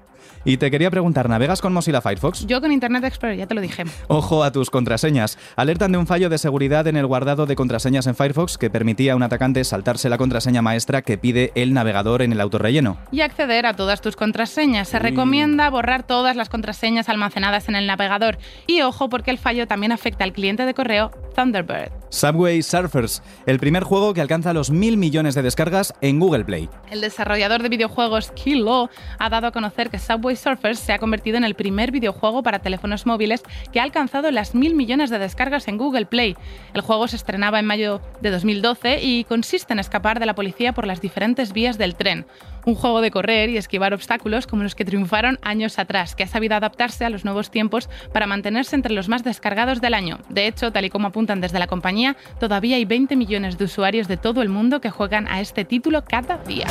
Y 0.46 0.58
te 0.58 0.70
quería 0.70 0.92
preguntar, 0.92 1.30
¿navegas 1.30 1.62
con 1.62 1.72
Mozilla 1.72 2.02
Firefox? 2.02 2.46
Yo 2.46 2.60
con 2.60 2.72
Internet 2.72 3.04
Explorer, 3.06 3.38
ya 3.38 3.48
te 3.48 3.56
lo 3.56 3.62
dije. 3.62 3.84
Ojo 4.08 4.44
a 4.44 4.52
tus 4.52 4.70
contraseñas. 4.70 5.38
Alertan 5.56 5.94
de 5.94 5.98
un 5.98 6.06
fallo 6.06 6.30
de 6.30 6.38
seguridad 6.38 6.86
en 6.88 6.98
el 6.98 7.08
guardado 7.08 7.46
de 7.46 7.56
contraseñas 7.56 8.08
en 8.08 8.16
Firefox 8.16 8.58
que 8.58 8.70
permitía 8.70 9.14
a 9.14 9.16
un 9.16 9.24
atacante 9.24 9.64
saltarse 9.64 10.10
la 10.10 10.18
contraseña 10.18 10.62
maestra 10.62 11.02
que 11.02 11.18
pide 11.18 11.52
el 11.56 11.74
navegador 11.74 12.22
en 12.22 12.34
el 12.34 12.42
autorrelleno. 12.42 12.98
y 13.12 13.22
acceder 13.22 13.66
a 13.66 13.76
todas 13.76 14.02
tus 14.02 14.16
contraseñas. 14.18 14.90
Se 14.90 15.00
recomienda 15.00 15.70
borrar 15.70 16.04
todas 16.04 16.36
las 16.36 16.50
contraseñas 16.50 17.08
almacenadas 17.08 17.70
en 17.70 17.76
el 17.76 17.88
navegador. 17.88 18.38
Y 18.68 18.82
ojo 18.82 19.08
porque 19.10 19.32
el 19.32 19.38
fallo 19.38 19.66
también 19.68 19.92
afecta 19.94 20.24
al 20.26 20.34
cliente 20.34 20.66
de 20.66 20.74
correo 20.74 21.12
Thunderbird. 21.36 21.92
Subway 22.10 22.62
Surfers, 22.62 23.24
el 23.48 23.60
primer 23.60 23.84
juego 23.84 24.14
que 24.14 24.22
alcanza 24.22 24.54
los 24.54 24.70
mil 24.70 24.98
millones 24.98 25.34
de 25.34 25.42
descargas 25.42 25.94
en 26.02 26.20
Google 26.20 26.46
Play. 26.46 26.70
El 26.92 27.02
desarrollador 27.02 27.64
de 27.64 27.70
videojuegos 27.70 28.32
Kilo 28.32 28.90
ha 29.18 29.30
dado 29.30 29.48
a 29.48 29.52
conocer 29.52 29.90
que 29.90 29.98
Subway 29.98 30.33
Surfers 30.36 30.80
se 30.80 30.94
ha 30.94 31.00
convertido 31.00 31.38
en 31.38 31.44
el 31.44 31.56
primer 31.56 31.92
videojuego 31.92 32.44
para 32.44 32.60
teléfonos 32.60 33.06
móviles 33.08 33.42
que 33.72 33.80
ha 33.80 33.84
alcanzado 33.84 34.30
las 34.30 34.54
mil 34.54 34.76
millones 34.76 35.10
de 35.10 35.18
descargas 35.18 35.68
en 35.68 35.78
Google 35.78 36.06
Play. 36.06 36.36
El 36.74 36.82
juego 36.82 37.08
se 37.08 37.16
estrenaba 37.16 37.60
en 37.60 37.66
mayo 37.66 38.00
de 38.22 38.30
2012 38.30 39.02
y 39.02 39.24
consiste 39.24 39.74
en 39.74 39.80
escapar 39.80 40.20
de 40.20 40.28
la 40.28 40.36
policía 40.36 40.74
por 40.74 40.86
las 40.86 41.02
diferentes 41.02 41.54
vías 41.54 41.80
del 41.80 41.96
tren. 41.96 42.28
Un 42.66 42.76
juego 42.76 43.02
de 43.02 43.12
correr 43.12 43.50
y 43.50 43.58
esquivar 43.58 43.94
obstáculos 43.94 44.48
como 44.48 44.64
los 44.64 44.76
que 44.76 44.86
triunfaron 44.86 45.38
años 45.42 45.80
atrás, 45.80 46.16
que 46.16 46.24
ha 46.24 46.28
sabido 46.28 46.56
adaptarse 46.56 47.04
a 47.04 47.10
los 47.10 47.26
nuevos 47.26 47.52
tiempos 47.52 47.90
para 48.14 48.28
mantenerse 48.28 48.76
entre 48.76 48.94
los 48.94 49.10
más 49.10 49.24
descargados 49.26 49.82
del 49.82 49.94
año. 49.94 50.20
De 50.30 50.48
hecho, 50.48 50.72
tal 50.72 50.86
y 50.86 50.90
como 50.90 51.08
apunta 51.08 51.24
apuntan 51.24 51.42
desde 51.42 51.60
la 51.60 51.68
compañía, 51.68 52.18
todavía 52.40 52.76
hay 52.76 52.84
20 52.84 53.16
millones 53.16 53.58
de 53.58 53.64
usuarios 53.64 54.10
de 54.10 54.18
todo 54.18 54.42
el 54.42 54.50
mundo 54.50 54.82
que 54.82 54.90
juegan 54.90 55.28
a 55.28 55.40
este 55.40 55.64
título 55.64 56.04
cada 56.04 56.38
día. 56.40 56.68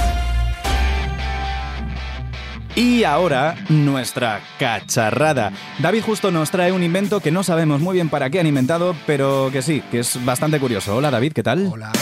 Y 2.74 3.04
ahora, 3.04 3.54
nuestra 3.68 4.40
cacharrada. 4.58 5.52
David 5.78 6.02
justo 6.04 6.30
nos 6.30 6.50
trae 6.50 6.72
un 6.72 6.82
invento 6.82 7.20
que 7.20 7.30
no 7.30 7.42
sabemos 7.42 7.82
muy 7.82 7.94
bien 7.94 8.08
para 8.08 8.30
qué 8.30 8.40
han 8.40 8.46
inventado, 8.46 8.96
pero 9.06 9.50
que 9.52 9.60
sí, 9.60 9.82
que 9.90 9.98
es 9.98 10.24
bastante 10.24 10.58
curioso. 10.58 10.96
Hola 10.96 11.10
David, 11.10 11.34
¿qué 11.34 11.42
tal? 11.42 11.68
Hola. 11.70 11.92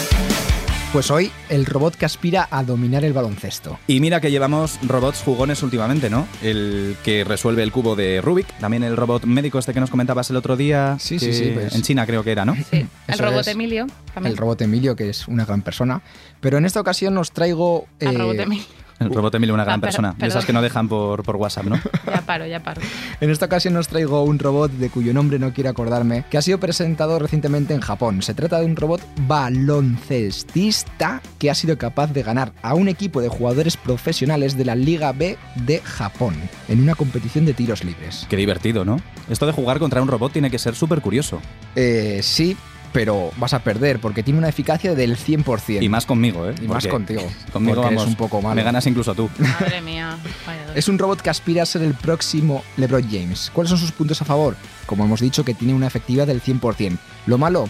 Pues 0.92 1.10
hoy 1.10 1.30
el 1.48 1.66
robot 1.66 1.94
que 1.94 2.04
aspira 2.04 2.48
a 2.50 2.62
dominar 2.62 3.04
el 3.04 3.12
baloncesto. 3.12 3.78
Y 3.88 4.00
mira 4.00 4.20
que 4.20 4.30
llevamos 4.30 4.78
robots 4.82 5.22
jugones 5.22 5.62
últimamente, 5.62 6.08
¿no? 6.10 6.26
El 6.42 6.96
que 7.04 7.24
resuelve 7.24 7.62
el 7.62 7.70
cubo 7.70 7.94
de 7.94 8.20
Rubik, 8.20 8.46
también 8.58 8.82
el 8.82 8.96
robot 8.96 9.24
médico 9.24 9.58
este 9.58 9.72
que 9.72 9.78
nos 9.78 9.90
comentabas 9.90 10.30
el 10.30 10.36
otro 10.36 10.56
día. 10.56 10.96
Sí, 11.00 11.18
sí, 11.18 11.32
sí, 11.32 11.50
pues. 11.54 11.74
En 11.76 11.82
China 11.82 12.06
creo 12.06 12.24
que 12.24 12.32
era, 12.32 12.44
¿no? 12.44 12.54
Sí, 12.54 12.64
el 12.72 12.88
Eso 13.08 13.24
robot 13.24 13.40
es. 13.40 13.48
Emilio. 13.48 13.86
También. 14.14 14.32
El 14.32 14.36
robot 14.36 14.62
Emilio, 14.62 14.96
que 14.96 15.10
es 15.10 15.28
una 15.28 15.44
gran 15.44 15.62
persona. 15.62 16.02
Pero 16.40 16.58
en 16.58 16.64
esta 16.64 16.80
ocasión 16.80 17.14
nos 17.14 17.30
traigo... 17.30 17.86
El 18.00 18.16
eh, 18.16 18.18
robot 18.18 18.38
Emilio. 18.40 18.66
El 19.00 19.10
robot 19.14 19.34
Emilio, 19.34 19.54
una 19.54 19.62
Ah, 19.62 19.66
gran 19.66 19.80
per- 19.80 19.88
persona. 19.88 20.14
De 20.18 20.26
esas 20.26 20.44
que 20.44 20.52
no 20.52 20.60
dejan 20.60 20.86
por, 20.86 21.22
por 21.22 21.36
WhatsApp, 21.36 21.64
¿no? 21.64 21.76
Ya 22.06 22.20
paro, 22.20 22.46
ya 22.46 22.60
paro. 22.62 22.82
En 23.20 23.30
esta 23.30 23.46
ocasión 23.46 23.72
nos 23.74 23.88
traigo 23.88 24.22
un 24.24 24.38
robot 24.38 24.70
de 24.72 24.90
cuyo 24.90 25.14
nombre 25.14 25.38
no 25.38 25.52
quiero 25.54 25.70
acordarme, 25.70 26.24
que 26.30 26.36
ha 26.38 26.42
sido 26.42 26.60
presentado 26.60 27.18
recientemente 27.18 27.72
en 27.74 27.80
Japón. 27.80 28.20
Se 28.22 28.34
trata 28.34 28.60
de 28.60 28.66
un 28.66 28.76
robot 28.76 29.00
baloncestista 29.26 31.22
que 31.38 31.50
ha 31.50 31.54
sido 31.54 31.78
capaz 31.78 32.08
de 32.12 32.22
ganar 32.22 32.52
a 32.62 32.74
un 32.74 32.88
equipo 32.88 33.20
de 33.22 33.28
jugadores 33.28 33.76
profesionales 33.76 34.56
de 34.56 34.64
la 34.66 34.74
Liga 34.74 35.12
B 35.12 35.38
de 35.56 35.78
Japón 35.80 36.34
en 36.68 36.82
una 36.82 36.94
competición 36.94 37.46
de 37.46 37.54
tiros 37.54 37.84
libres. 37.84 38.26
Qué 38.28 38.36
divertido, 38.36 38.84
¿no? 38.84 38.98
Esto 39.28 39.46
de 39.46 39.52
jugar 39.52 39.78
contra 39.78 40.02
un 40.02 40.08
robot 40.08 40.32
tiene 40.32 40.50
que 40.50 40.58
ser 40.58 40.74
súper 40.74 41.00
curioso. 41.00 41.40
Eh, 41.74 42.20
sí, 42.22 42.56
pero 42.92 43.30
vas 43.36 43.54
a 43.54 43.60
perder 43.60 44.00
porque 44.00 44.22
tiene 44.22 44.38
una 44.38 44.48
eficacia 44.48 44.94
del 44.94 45.16
100%. 45.16 45.82
Y 45.82 45.88
más 45.88 46.06
conmigo, 46.06 46.48
¿eh? 46.48 46.54
Y 46.60 46.68
más 46.68 46.86
contigo. 46.86 47.22
Conmigo 47.52 47.76
porque 47.76 47.94
vamos, 47.94 48.02
eres 48.02 48.12
un 48.12 48.16
poco 48.16 48.42
malo. 48.42 48.54
me 48.54 48.62
ganas 48.62 48.86
incluso 48.86 49.14
tú. 49.14 49.28
Madre 49.38 49.80
mía. 49.80 50.18
vaya. 50.46 50.74
Es 50.74 50.88
un 50.88 50.98
robot 50.98 51.20
que 51.20 51.30
aspira 51.30 51.62
a 51.62 51.66
ser 51.66 51.82
el 51.82 51.94
próximo 51.94 52.62
LeBron 52.76 53.08
James. 53.10 53.50
¿Cuáles 53.52 53.70
son 53.70 53.78
sus 53.78 53.92
puntos 53.92 54.20
a 54.22 54.24
favor? 54.24 54.56
Como 54.86 55.04
hemos 55.04 55.20
dicho, 55.20 55.44
que 55.44 55.54
tiene 55.54 55.74
una 55.74 55.86
efectividad 55.86 56.26
del 56.26 56.42
100%. 56.42 56.98
Lo 57.26 57.38
malo, 57.38 57.68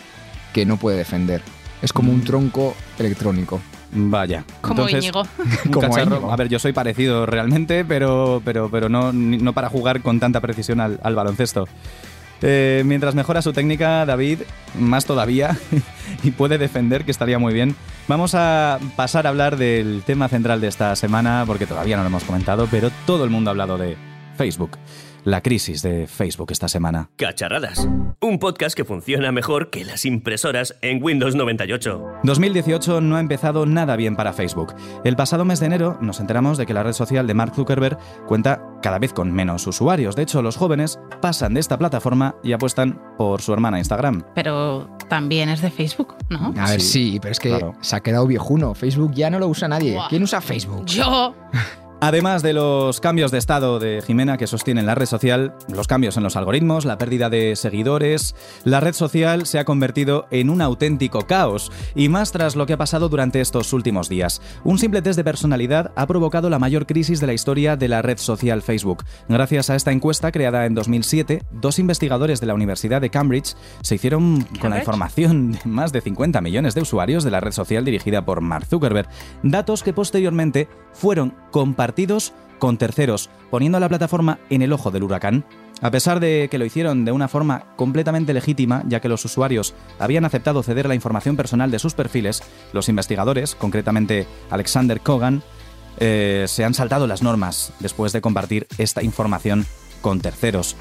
que 0.53 0.67
no 0.67 0.77
puede 0.77 0.97
defender. 0.97 1.43
Es 1.83 1.93
como 1.93 2.13
un 2.13 2.23
tronco 2.23 2.75
electrónico. 2.99 3.61
Vaya. 3.93 4.45
Como 4.61 4.83
Entonces, 4.83 5.05
Íñigo. 5.05 5.23
Como 5.73 5.99
Íñigo. 5.99 6.33
A 6.33 6.37
ver, 6.37 6.49
yo 6.49 6.59
soy 6.59 6.73
parecido 6.73 7.27
realmente, 7.27 7.85
pero, 7.85 8.41
pero, 8.45 8.71
pero 8.71 8.89
no, 8.89 9.13
no 9.13 9.53
para 9.53 9.69
jugar 9.69 10.01
con 10.01 10.21
tanta 10.21 10.41
precisión 10.41 10.81
al, 10.81 11.01
al 11.03 11.15
baloncesto. 11.15 11.67
Eh, 12.43 12.83
mientras 12.87 13.15
mejora 13.15 13.43
su 13.43 13.53
técnica, 13.53 14.07
David, 14.07 14.41
más 14.79 15.05
todavía, 15.05 15.59
y 16.23 16.31
puede 16.31 16.59
defender, 16.59 17.05
que 17.05 17.11
estaría 17.11 17.39
muy 17.39 17.53
bien. 17.53 17.77
Vamos 18.09 18.35
a 18.35 18.79
pasar 18.97 19.27
a 19.27 19.31
hablar 19.31 19.57
del 19.57 20.03
tema 20.05 20.29
central 20.29 20.61
de 20.61 20.69
esta 20.69 20.97
semana, 20.97 21.45
porque 21.47 21.67
todavía 21.67 21.97
no 21.97 22.03
lo 22.03 22.09
hemos 22.09 22.25
comentado, 22.25 22.67
pero 22.71 22.91
todo 23.07 23.25
el 23.25 23.31
mundo 23.31 23.51
ha 23.51 23.53
hablado 23.53 23.79
de 23.79 23.97
Facebook. 24.37 24.79
La 25.25 25.43
crisis 25.43 25.83
de 25.83 26.07
Facebook 26.07 26.51
esta 26.51 26.67
semana. 26.69 27.11
Cacharradas. 27.17 27.87
Un 28.21 28.39
podcast 28.39 28.75
que 28.75 28.85
funciona 28.87 29.33
mejor 29.33 29.69
que 29.69 29.85
las 29.85 30.05
impresoras 30.07 30.77
en 30.81 31.03
Windows 31.03 31.35
98. 31.35 32.03
2018 32.25 33.01
no 33.03 33.17
ha 33.17 33.21
empezado 33.21 33.67
nada 33.67 33.97
bien 33.97 34.17
para 34.17 34.33
Facebook. 34.33 34.75
El 35.05 35.17
pasado 35.17 35.45
mes 35.45 35.61
de 35.61 35.67
enero 35.67 35.99
nos 36.01 36.21
enteramos 36.21 36.57
de 36.57 36.65
que 36.65 36.73
la 36.73 36.83
red 36.83 36.93
social 36.95 37.27
de 37.27 37.35
Mark 37.35 37.55
Zuckerberg 37.55 37.99
cuenta 38.27 38.63
cada 38.83 38.99
vez 38.99 39.13
con 39.13 39.31
menos 39.31 39.67
usuarios. 39.67 40.17
De 40.17 40.23
hecho, 40.23 40.41
los 40.41 40.57
jóvenes 40.57 40.99
pasan 41.21 41.53
de 41.53 41.61
esta 41.61 41.77
plataforma 41.79 42.37
y 42.43 42.53
apuestan 42.53 42.99
por 43.19 43.43
su 43.43 43.53
hermana 43.53 43.79
Instagram. 43.79 44.23
Pero 44.35 44.89
también 45.09 45.51
es 45.51 45.61
de 45.61 45.71
Facebook, 45.71 46.15
¿no? 46.31 46.55
A 46.59 46.71
ver, 46.71 46.81
Sí, 46.81 47.13
sí, 47.13 47.19
pero 47.21 47.33
es 47.33 47.41
que 47.41 47.51
claro. 47.51 47.75
se 47.83 47.95
ha 47.97 48.01
quedado 48.01 48.27
viejuno. 48.27 48.75
Facebook 48.75 49.13
ya 49.13 49.29
no 49.29 49.39
lo 49.39 49.49
usa 49.49 49.69
nadie. 49.69 49.95
Buah. 49.95 50.09
¿Quién 50.09 50.23
usa 50.23 50.41
Facebook? 50.41 50.87
Yo. 50.87 51.35
Además 52.03 52.43
de 52.43 52.55
los 52.55 52.99
cambios 52.99 53.31
de 53.31 53.37
estado 53.37 53.79
de 53.79 54.01
Jimena 54.01 54.39
que 54.39 54.47
sostienen 54.47 54.87
la 54.87 54.95
red 54.95 55.05
social, 55.05 55.53
los 55.71 55.87
cambios 55.87 56.17
en 56.17 56.23
los 56.23 56.35
algoritmos, 56.35 56.87
la 56.87 56.97
pérdida 56.97 57.29
de 57.29 57.57
seguidores, 57.57 58.35
la 58.65 58.81
red 58.81 58.95
social 58.95 59.45
se 59.45 59.59
ha 59.59 59.67
convertido 59.67 60.27
en 60.31 60.49
un 60.49 60.63
auténtico 60.63 61.27
caos, 61.27 61.71
y 61.95 62.09
más 62.09 62.33
tras 62.33 62.57
lo 62.57 62.65
que 62.65 62.73
ha 62.73 62.79
pasado 62.79 63.11
durante 63.11 63.43
estos 63.43 63.75
últimos 63.75 64.09
días. 64.09 64.41
Un 64.65 64.79
simple 64.79 65.03
test 65.03 65.19
de 65.19 65.25
personalidad 65.25 65.93
ha 65.95 66.07
provocado 66.07 66.49
la 66.49 66.59
mayor 66.59 66.87
crisis 66.87 67.21
de 67.21 67.27
la 67.27 67.35
historia 67.35 67.77
de 67.77 67.89
la 67.89 68.01
red 68.01 68.17
social 68.17 68.63
Facebook. 68.63 69.05
Gracias 69.29 69.69
a 69.69 69.77
esta 69.77 69.93
encuesta 69.93 70.33
creada 70.33 70.65
en 70.65 70.75
2007, 70.75 71.43
dos 71.53 71.79
investigadores 71.79 72.41
de 72.41 72.47
la 72.47 72.55
Universidad 72.55 73.03
de 73.03 73.11
Cambridge 73.11 73.57
se 73.83 73.97
hicieron 73.97 74.41
con 74.59 74.71
la 74.71 74.79
información 74.79 75.53
de 75.53 75.61
más 75.67 75.93
de 75.93 76.01
50 76.01 76.41
millones 76.41 76.75
de 76.75 76.81
usuarios 76.81 77.25
de 77.25 77.31
la 77.31 77.41
red 77.41 77.53
social 77.53 77.85
dirigida 77.85 78.25
por 78.25 78.41
Mark 78.41 78.65
Zuckerberg, 78.65 79.11
datos 79.43 79.83
que 79.83 79.93
posteriormente 79.93 80.67
fueron 80.95 81.35
compartidos 81.51 81.90
con 82.59 82.77
terceros, 82.77 83.31
poniendo 83.51 83.79
a 83.79 83.81
la 83.81 83.89
plataforma 83.89 84.39
en 84.51 84.63
el 84.63 84.73
ojo 84.73 84.91
del 84.91 85.03
huracán. 85.03 85.45
A 85.83 85.91
pesar 85.91 86.21
de 86.21 86.49
que 86.51 86.59
lo 86.59 86.67
hicieron 86.67 87.05
de 87.05 87.13
una 87.13 87.27
forma 87.27 87.75
completamente 87.77 88.35
legítima, 88.35 88.83
ya 88.87 89.01
que 89.01 89.09
los 89.09 89.25
usuarios 89.25 89.75
habían 89.99 90.27
aceptado 90.27 90.63
ceder 90.63 90.87
la 90.87 90.95
información 90.95 91.37
personal 91.37 91.71
de 91.71 91.79
sus 91.79 91.95
perfiles, 91.95 92.43
los 92.73 92.89
investigadores, 92.89 93.55
concretamente 93.55 94.27
Alexander 94.51 95.01
Kogan, 95.01 95.43
eh, 95.99 96.45
se 96.49 96.65
han 96.65 96.75
saltado 96.75 97.07
las 97.07 97.23
normas 97.23 97.73
después 97.81 98.13
de 98.13 98.21
compartir 98.21 98.67
esta 98.79 99.03
información 99.03 99.67
con 100.03 100.21
terceros. 100.21 100.77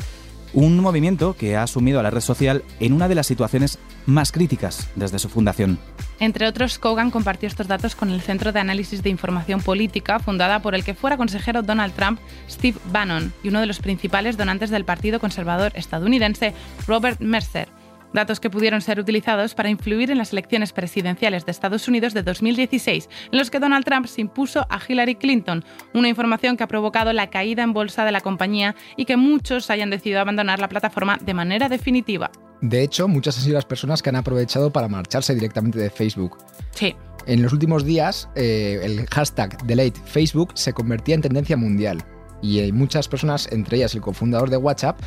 Un 0.53 0.79
movimiento 0.79 1.35
que 1.35 1.55
ha 1.55 1.63
asumido 1.63 1.99
a 1.99 2.03
la 2.03 2.09
red 2.09 2.21
social 2.21 2.63
en 2.79 2.93
una 2.93 3.07
de 3.07 3.15
las 3.15 3.27
situaciones 3.27 3.77
más 4.05 4.31
críticas 4.31 4.89
desde 4.95 5.19
su 5.19 5.29
fundación. 5.29 5.79
Entre 6.19 6.47
otros, 6.47 6.79
Kogan 6.79 7.11
compartió 7.11 7.47
estos 7.47 7.67
datos 7.67 7.95
con 7.95 8.09
el 8.09 8.21
Centro 8.21 8.51
de 8.51 8.59
Análisis 8.59 9.03
de 9.03 9.09
Información 9.09 9.61
Política, 9.61 10.19
fundada 10.19 10.61
por 10.61 10.75
el 10.75 10.83
que 10.83 10.95
fuera 10.95 11.17
consejero 11.17 11.61
Donald 11.61 11.93
Trump, 11.93 12.19
Steve 12.49 12.79
Bannon, 12.91 13.31
y 13.43 13.49
uno 13.49 13.61
de 13.61 13.67
los 13.67 13.79
principales 13.79 14.35
donantes 14.35 14.69
del 14.69 14.85
Partido 14.85 15.19
Conservador 15.19 15.71
estadounidense, 15.75 16.53
Robert 16.87 17.21
Mercer. 17.21 17.78
Datos 18.13 18.39
que 18.39 18.49
pudieron 18.49 18.81
ser 18.81 18.99
utilizados 18.99 19.53
para 19.53 19.69
influir 19.69 20.09
en 20.09 20.17
las 20.17 20.33
elecciones 20.33 20.73
presidenciales 20.73 21.45
de 21.45 21.51
Estados 21.51 21.87
Unidos 21.87 22.13
de 22.13 22.23
2016, 22.23 23.09
en 23.31 23.37
los 23.37 23.51
que 23.51 23.59
Donald 23.59 23.85
Trump 23.85 24.07
se 24.07 24.21
impuso 24.21 24.65
a 24.69 24.79
Hillary 24.85 25.15
Clinton, 25.15 25.63
una 25.93 26.09
información 26.09 26.57
que 26.57 26.63
ha 26.63 26.67
provocado 26.67 27.13
la 27.13 27.29
caída 27.29 27.63
en 27.63 27.73
bolsa 27.73 28.05
de 28.05 28.11
la 28.11 28.21
compañía 28.21 28.75
y 28.97 29.05
que 29.05 29.17
muchos 29.17 29.69
hayan 29.69 29.89
decidido 29.89 30.21
abandonar 30.21 30.59
la 30.59 30.69
plataforma 30.69 31.17
de 31.21 31.33
manera 31.33 31.69
definitiva. 31.69 32.31
De 32.61 32.83
hecho, 32.83 33.07
muchas 33.07 33.37
han 33.37 33.43
sido 33.43 33.55
las 33.55 33.65
personas 33.65 34.01
que 34.01 34.09
han 34.09 34.17
aprovechado 34.17 34.71
para 34.71 34.87
marcharse 34.87 35.33
directamente 35.33 35.79
de 35.79 35.89
Facebook. 35.89 36.37
Sí, 36.71 36.95
En 37.25 37.41
los 37.41 37.53
últimos 37.53 37.85
días, 37.85 38.29
eh, 38.35 38.79
el 38.83 39.05
hashtag 39.07 39.63
Delete 39.65 39.99
Facebook 40.05 40.51
se 40.55 40.73
convertía 40.73 41.15
en 41.15 41.21
tendencia 41.21 41.55
mundial. 41.55 42.03
Y 42.41 42.59
eh, 42.59 42.71
muchas 42.71 43.07
personas, 43.07 43.49
entre 43.51 43.77
ellas 43.77 43.93
el 43.95 44.01
cofundador 44.01 44.49
de 44.49 44.57
WhatsApp, 44.57 44.99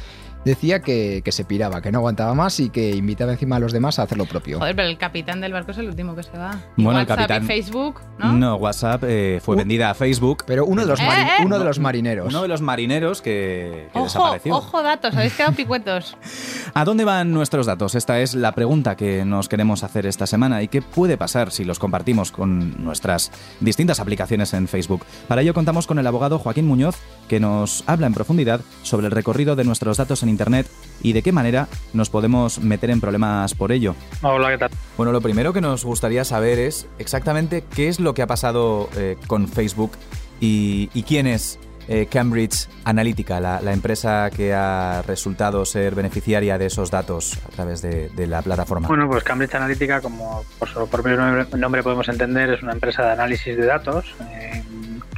decía 0.45 0.81
que, 0.81 1.23
que 1.25 1.33
se 1.33 1.45
piraba, 1.45 1.81
que 1.83 1.93
no 1.93 1.99
aguantaba 1.99 2.35
más 2.35 2.59
y 2.61 2.71
que 2.71 2.91
invitaba 2.91 3.33
encima 3.33 3.57
a 3.57 3.59
los 3.59 3.73
demás 3.73 3.99
a 3.99 4.03
hacer 4.03 4.19
lo 4.19 4.27
propio. 4.27 4.59
Joder, 4.59 4.75
pero 4.77 4.89
el 4.89 4.99
capitán 4.99 5.41
del 5.41 5.53
barco 5.53 5.71
es 5.73 5.79
el 5.79 5.89
último 5.89 6.15
que 6.15 6.23
se 6.23 6.37
va. 6.37 6.61
Bueno, 6.77 7.01
el 7.01 7.07
WhatsApp 7.07 7.17
capitán- 7.19 7.45
y 7.45 7.47
Facebook, 7.47 8.01
¿no? 8.19 8.57
WhatsApp 8.57 9.05
eh, 9.07 9.41
fue 9.43 9.55
Uh. 9.55 9.59
vendida 9.59 9.91
a 9.91 9.95
Facebook. 9.95 10.45
Pero 10.47 10.65
uno 10.67 10.83
de 10.83 10.89
los, 10.89 11.01
Eh, 11.01 11.05
mari- 11.07 11.23
eh. 11.23 11.45
uno 11.45 11.59
de 11.59 11.65
los 11.65 11.79
marineros. 11.79 12.29
Uno 12.29 12.43
de 12.43 12.49
los 12.49 12.61
marineros 12.61 13.23
que, 13.23 13.89
que 13.93 13.99
Ojo, 13.99 14.05
desapareció. 14.05 14.57
ojo 14.57 14.83
datos, 14.83 15.15
habéis 15.15 15.35
quedado 15.35 15.53
picuetos. 15.55 16.17
¿A 16.75 16.85
dónde 16.85 17.05
van 17.05 17.33
nuestros 17.33 17.67
datos? 17.67 17.95
Esta 17.95 18.21
es 18.21 18.35
la 18.35 18.53
pregunta 18.53 18.97
que 18.97 19.25
nos 19.25 19.49
queremos 19.49 19.83
hacer 19.85 20.07
esta 20.07 20.27
semana 20.27 20.63
y 20.63 20.69
qué 20.69 20.83
puede 20.83 21.17
pasar 21.17 21.51
si 21.51 21.65
los 21.65 21.79
compartimos 21.79 22.33
con 22.33 22.83
nuestras 22.85 23.31
distintas 23.61 24.01
aplicaciones 24.01 24.55
en 24.55 24.69
Facebook. 24.69 25.05
Para 25.29 25.43
ello 25.43 25.55
contamos 25.55 25.87
con 25.87 25.99
el 25.99 26.07
abogado 26.07 26.39
Joaquín 26.39 26.67
Muñoz, 26.67 26.97
que 27.29 27.41
nos 27.41 27.85
habla 27.87 28.07
en 28.07 28.15
profundidad 28.15 28.61
sobre 28.83 29.07
el 29.07 29.13
recorrido 29.13 29.57
de 29.57 29.65
nuestros 29.65 29.97
datos 29.97 30.23
en 30.23 30.29
Internet 30.33 30.67
y 31.03 31.13
de 31.13 31.23
qué 31.23 31.33
manera 31.33 31.69
nos 31.93 32.11
podemos 32.11 32.61
meter 32.61 32.91
en 32.91 33.01
problemas 33.01 33.55
por 33.55 33.73
ello. 33.73 33.95
Hola, 34.23 34.51
¿qué 34.51 34.59
tal? 34.59 34.71
Bueno, 34.97 35.13
lo 35.13 35.21
primero 35.21 35.53
que 35.53 35.61
nos 35.61 35.85
gustaría 35.85 36.25
saber 36.25 36.59
es 36.59 36.87
exactamente 36.99 37.65
qué 37.75 37.89
es 37.89 38.01
lo 38.01 38.15
que 38.15 38.23
ha 38.23 38.27
pasado 38.27 38.89
eh, 38.97 39.17
con 39.27 39.49
Facebook 39.49 39.93
y, 40.41 40.91
y 40.95 41.03
quién 41.03 41.27
es 41.27 41.59
eh, 41.89 42.07
Cambridge 42.09 42.69
Analytica, 42.85 43.41
la, 43.41 43.61
la 43.61 43.73
empresa 43.73 44.31
que 44.31 44.55
ha 44.55 45.03
resultado 45.03 45.65
ser 45.65 45.97
beneficiaria 45.97 46.57
de 46.57 46.67
esos 46.67 46.93
datos 46.93 47.37
a 47.45 47.49
través 47.51 47.83
de, 47.83 48.09
de 48.11 48.27
la 48.29 48.41
plataforma. 48.41 48.87
Bueno, 48.87 49.09
pues 49.09 49.25
Cambridge 49.25 49.57
Analytica, 49.57 50.01
como 50.01 50.45
por 50.61 50.69
su 50.69 50.89
propio 50.89 51.17
nombre, 51.17 51.47
nombre 51.59 51.83
podemos 51.83 52.09
entender, 52.09 52.51
es 52.51 52.63
una 52.63 52.73
empresa 52.73 53.03
de 53.05 53.11
análisis 53.11 53.57
de 53.57 53.67
datos 53.67 54.15
eh, 54.31 54.63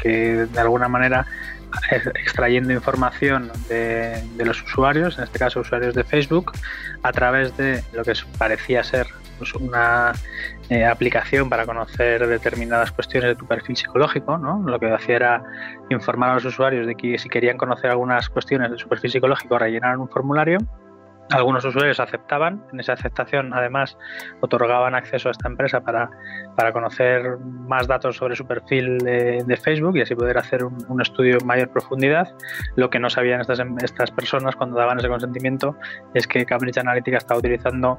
que 0.03 0.47
de 0.47 0.61
alguna 0.61 0.89
manera 0.89 1.27
extrayendo 1.91 2.73
información 2.73 3.51
de, 3.69 4.23
los 4.45 4.63
usuarios, 4.63 5.19
en 5.19 5.25
este 5.25 5.39
caso 5.39 5.61
usuarios 5.61 5.95
de 5.95 6.05
Facebook, 6.05 6.53
a 7.03 7.13
través 7.13 7.57
de 7.57 7.83
lo 7.93 8.03
que 8.03 8.13
parecía 8.39 8.83
ser 8.83 9.07
pues, 9.39 9.55
una 9.55 10.13
eh, 10.69 10.85
aplicación 10.85 11.49
para 11.49 11.67
conocer 11.67 12.27
determinadas 12.27 12.93
cuestiones 12.93 13.31
de 13.31 13.37
tu 13.37 13.47
perfil 13.47 13.77
psicológico, 13.77 14.39
¿no? 14.39 14.63
Lo 14.67 14.79
que 14.79 14.93
hacía 14.93 15.17
era 15.17 15.43
informar 15.91 16.31
a 16.31 16.35
los 16.35 16.45
usuarios 16.45 16.87
de 16.87 16.95
que 16.95 17.19
si 17.19 17.29
querían 17.29 17.57
conocer 17.57 17.91
algunas 17.91 18.29
cuestiones 18.29 18.71
de 18.71 18.79
su 18.79 18.89
perfil 18.89 19.11
psicológico 19.11 19.59
rellenaran 19.59 20.01
un 20.01 20.09
formulario 20.09 20.59
algunos 21.31 21.65
usuarios 21.65 22.01
aceptaban, 22.01 22.65
en 22.73 22.81
esa 22.81 22.93
aceptación 22.93 23.55
además 23.55 23.97
otorgaban 24.41 24.95
acceso 24.95 25.29
a 25.29 25.33
esta 25.33 25.49
empresa 25.49 25.81
para, 25.81 26.11
para 26.57 26.73
conocer 26.73 27.39
más 27.39 27.87
datos 27.87 28.17
sobre 28.17 28.37
su 28.37 28.47
perfil 28.47 28.99
de, 28.99 29.59
Facebook 29.63 29.97
y 29.97 30.03
así 30.03 30.15
poder 30.15 30.37
hacer 30.37 30.65
un, 30.65 31.01
estudio 31.01 31.39
en 31.41 31.47
mayor 31.47 31.69
profundidad. 31.71 32.29
Lo 32.77 32.91
que 32.91 32.99
no 32.99 33.09
sabían 33.09 33.41
estas, 33.41 33.61
estas 33.83 34.11
personas 34.11 34.57
cuando 34.57 34.77
daban 34.77 34.99
ese 34.99 35.09
consentimiento 35.09 35.77
es 36.13 36.27
que 36.27 36.45
Cambridge 36.45 36.79
Analytica 36.79 37.19
estaba 37.19 37.39
utilizando 37.39 37.97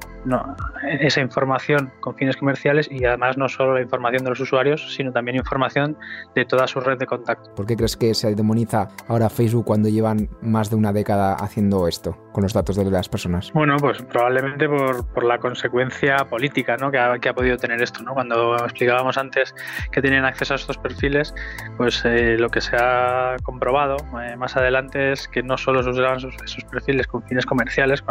esa 1.00 1.20
información 1.20 1.90
con 2.00 2.14
fines 2.14 2.36
comerciales 2.36 2.88
y 2.90 3.04
además 3.04 3.36
no 3.38 3.48
solo 3.48 3.74
la 3.74 3.82
información 3.82 4.24
de 4.24 4.30
los 4.30 4.40
usuarios, 4.40 4.94
sino 4.94 5.12
también 5.12 5.36
información 5.36 5.96
de 6.34 6.44
toda 6.44 6.66
su 6.66 6.80
red 6.80 6.98
de 6.98 7.06
contacto. 7.06 7.54
¿Por 7.54 7.66
qué 7.66 7.76
crees 7.76 7.96
que 7.96 8.14
se 8.14 8.34
demoniza 8.34 8.88
ahora 9.08 9.28
Facebook 9.28 9.64
cuando 9.64 9.88
llevan 9.88 10.28
más 10.42 10.70
de 10.70 10.76
una 10.76 10.92
década 10.92 11.34
haciendo 11.34 11.88
esto 11.88 12.16
con 12.32 12.42
los 12.42 12.52
datos 12.52 12.76
de 12.76 12.90
las 12.90 13.08
personas? 13.08 13.50
Bueno, 13.52 13.76
pues 13.78 14.02
probablemente 14.02 14.68
por, 14.68 15.06
por 15.12 15.24
la 15.24 15.38
consecuencia 15.38 16.16
política 16.28 16.76
¿no? 16.76 16.90
que, 16.90 16.98
ha, 16.98 17.18
que, 17.18 17.28
ha, 17.28 17.34
podido 17.34 17.56
tener 17.56 17.82
esto. 17.82 18.02
¿no? 18.02 18.14
Cuando 18.14 18.45
explicábamos 18.54 19.18
antes 19.18 19.54
que 19.90 20.00
tienen 20.00 20.24
acceso 20.24 20.54
a 20.54 20.56
estos 20.56 20.78
perfiles, 20.78 21.34
pues 21.76 22.04
eh, 22.04 22.36
lo 22.38 22.48
que 22.48 22.60
se 22.60 22.76
ha 22.76 23.36
comprobado 23.42 23.96
eh, 24.22 24.36
más 24.36 24.56
adelante 24.56 25.12
es 25.12 25.28
que 25.28 25.42
no 25.42 25.56
solo 25.56 25.82
se 25.82 25.90
usaban 25.90 26.18
esos, 26.18 26.34
esos, 26.44 26.64
perfiles 26.64 27.06
con 27.06 27.22
fines 27.24 27.46
comerciales, 27.46 28.04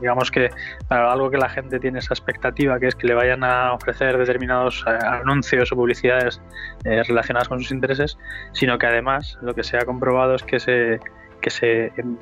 digamos 0.00 0.30
que 0.30 0.50
para 0.88 1.12
algo 1.12 1.30
que 1.30 1.38
la 1.38 1.48
gente 1.48 1.78
tiene 1.78 1.98
esa 1.98 2.14
expectativa, 2.14 2.78
que 2.78 2.88
es 2.88 2.94
que 2.94 3.06
le 3.06 3.14
vayan 3.14 3.44
a 3.44 3.72
ofrecer 3.72 4.18
determinados 4.18 4.84
eh, 4.86 4.98
anuncios 5.06 5.72
o 5.72 5.76
publicidades 5.76 6.40
relacionadas 6.84 7.48
con 7.48 7.60
sus 7.60 7.70
intereses, 7.70 8.18
sino 8.52 8.78
que 8.78 8.86
además 8.86 9.38
lo 9.42 9.54
que 9.54 9.62
se 9.62 9.76
ha 9.76 9.84
comprobado 9.84 10.34
es 10.34 10.42
que 10.42 10.58
se 10.60 11.00
que 11.40 11.50
se, 11.50 11.92
en 11.96 12.18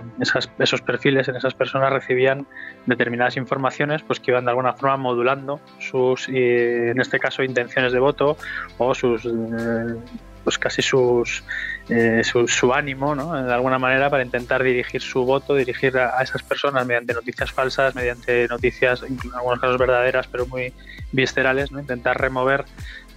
esos 0.59 0.83
perfiles, 0.83 1.29
en 1.29 1.37
esas 1.37 1.55
personas 1.55 1.93
recibían 1.93 2.47
determinadas 2.87 3.37
informaciones 3.37 4.03
pues 4.03 4.21
que 4.21 4.31
iban 4.31 4.45
de 4.45 4.51
alguna 4.51 4.75
forma 4.75 4.97
modulando 4.97 5.61
sus, 5.79 6.29
en 6.29 7.01
este 7.01 7.19
caso, 7.19 7.43
intenciones 7.43 7.93
de 7.93 7.99
voto 7.99 8.37
o 8.79 8.95
sus, 8.95 9.25
eh, 9.25 9.97
pues 10.45 10.59
casi 10.59 10.81
sus, 10.81 11.43
eh, 11.89 12.23
su, 12.23 12.73
ánimo, 12.73 13.15
¿no? 13.15 13.43
de 13.43 13.53
alguna 13.53 13.79
manera, 13.79 14.11
para 14.11 14.23
intentar 14.23 14.63
dirigir 14.63 15.01
su 15.01 15.25
voto, 15.25 15.55
dirigir 15.55 15.99
a, 15.99 16.23
esas 16.23 16.43
personas 16.43 16.87
mediante 16.87 17.15
noticias 17.15 17.51
falsas, 17.51 17.95
mediante 17.95 18.47
noticias, 18.49 19.03
en 19.03 19.19
algunos 19.35 19.59
casos 19.59 19.79
verdaderas, 19.79 20.29
pero 20.29 20.47
muy 20.47 20.73
viscerales, 21.11 21.73
¿no? 21.73 21.81
intentar 21.81 22.21
remover 22.21 22.65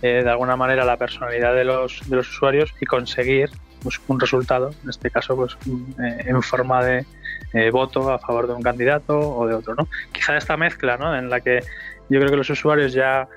eh, 0.01 0.22
de 0.24 0.29
alguna 0.29 0.56
manera 0.56 0.86
la 0.86 0.98
personalidad 0.98 1.53
de 1.53 1.65
los, 1.65 2.01
de 2.10 2.15
los 2.15 2.29
usuarios 2.29 2.74
y 2.79 2.86
conseguir 2.86 3.51
pues, 3.81 4.00
un 4.07 4.19
resultado, 4.19 4.71
en 4.83 4.89
este 4.89 5.09
caso 5.09 5.36
pues 5.36 5.57
eh, 5.65 6.25
en 6.25 6.41
forma 6.41 6.83
de 6.83 7.05
eh, 7.53 7.71
voto 7.71 8.12
a 8.12 8.19
favor 8.19 8.48
de 8.48 8.53
un 8.53 8.62
candidato 8.62 9.17
o 9.17 9.48
de 9.48 9.55
otro. 9.55 9.75
¿no? 9.75 9.88
Quizá 10.12 10.38
esta 10.38 10.57
mezcla 10.57 10.98
¿no? 10.98 11.15
en 11.15 11.29
la 11.29 11.41
que 11.41 11.62
yo 12.09 12.19
creo 12.19 12.29
que 12.29 12.38
los 12.38 12.50
usuarios 12.50 12.93
ya 12.93 13.27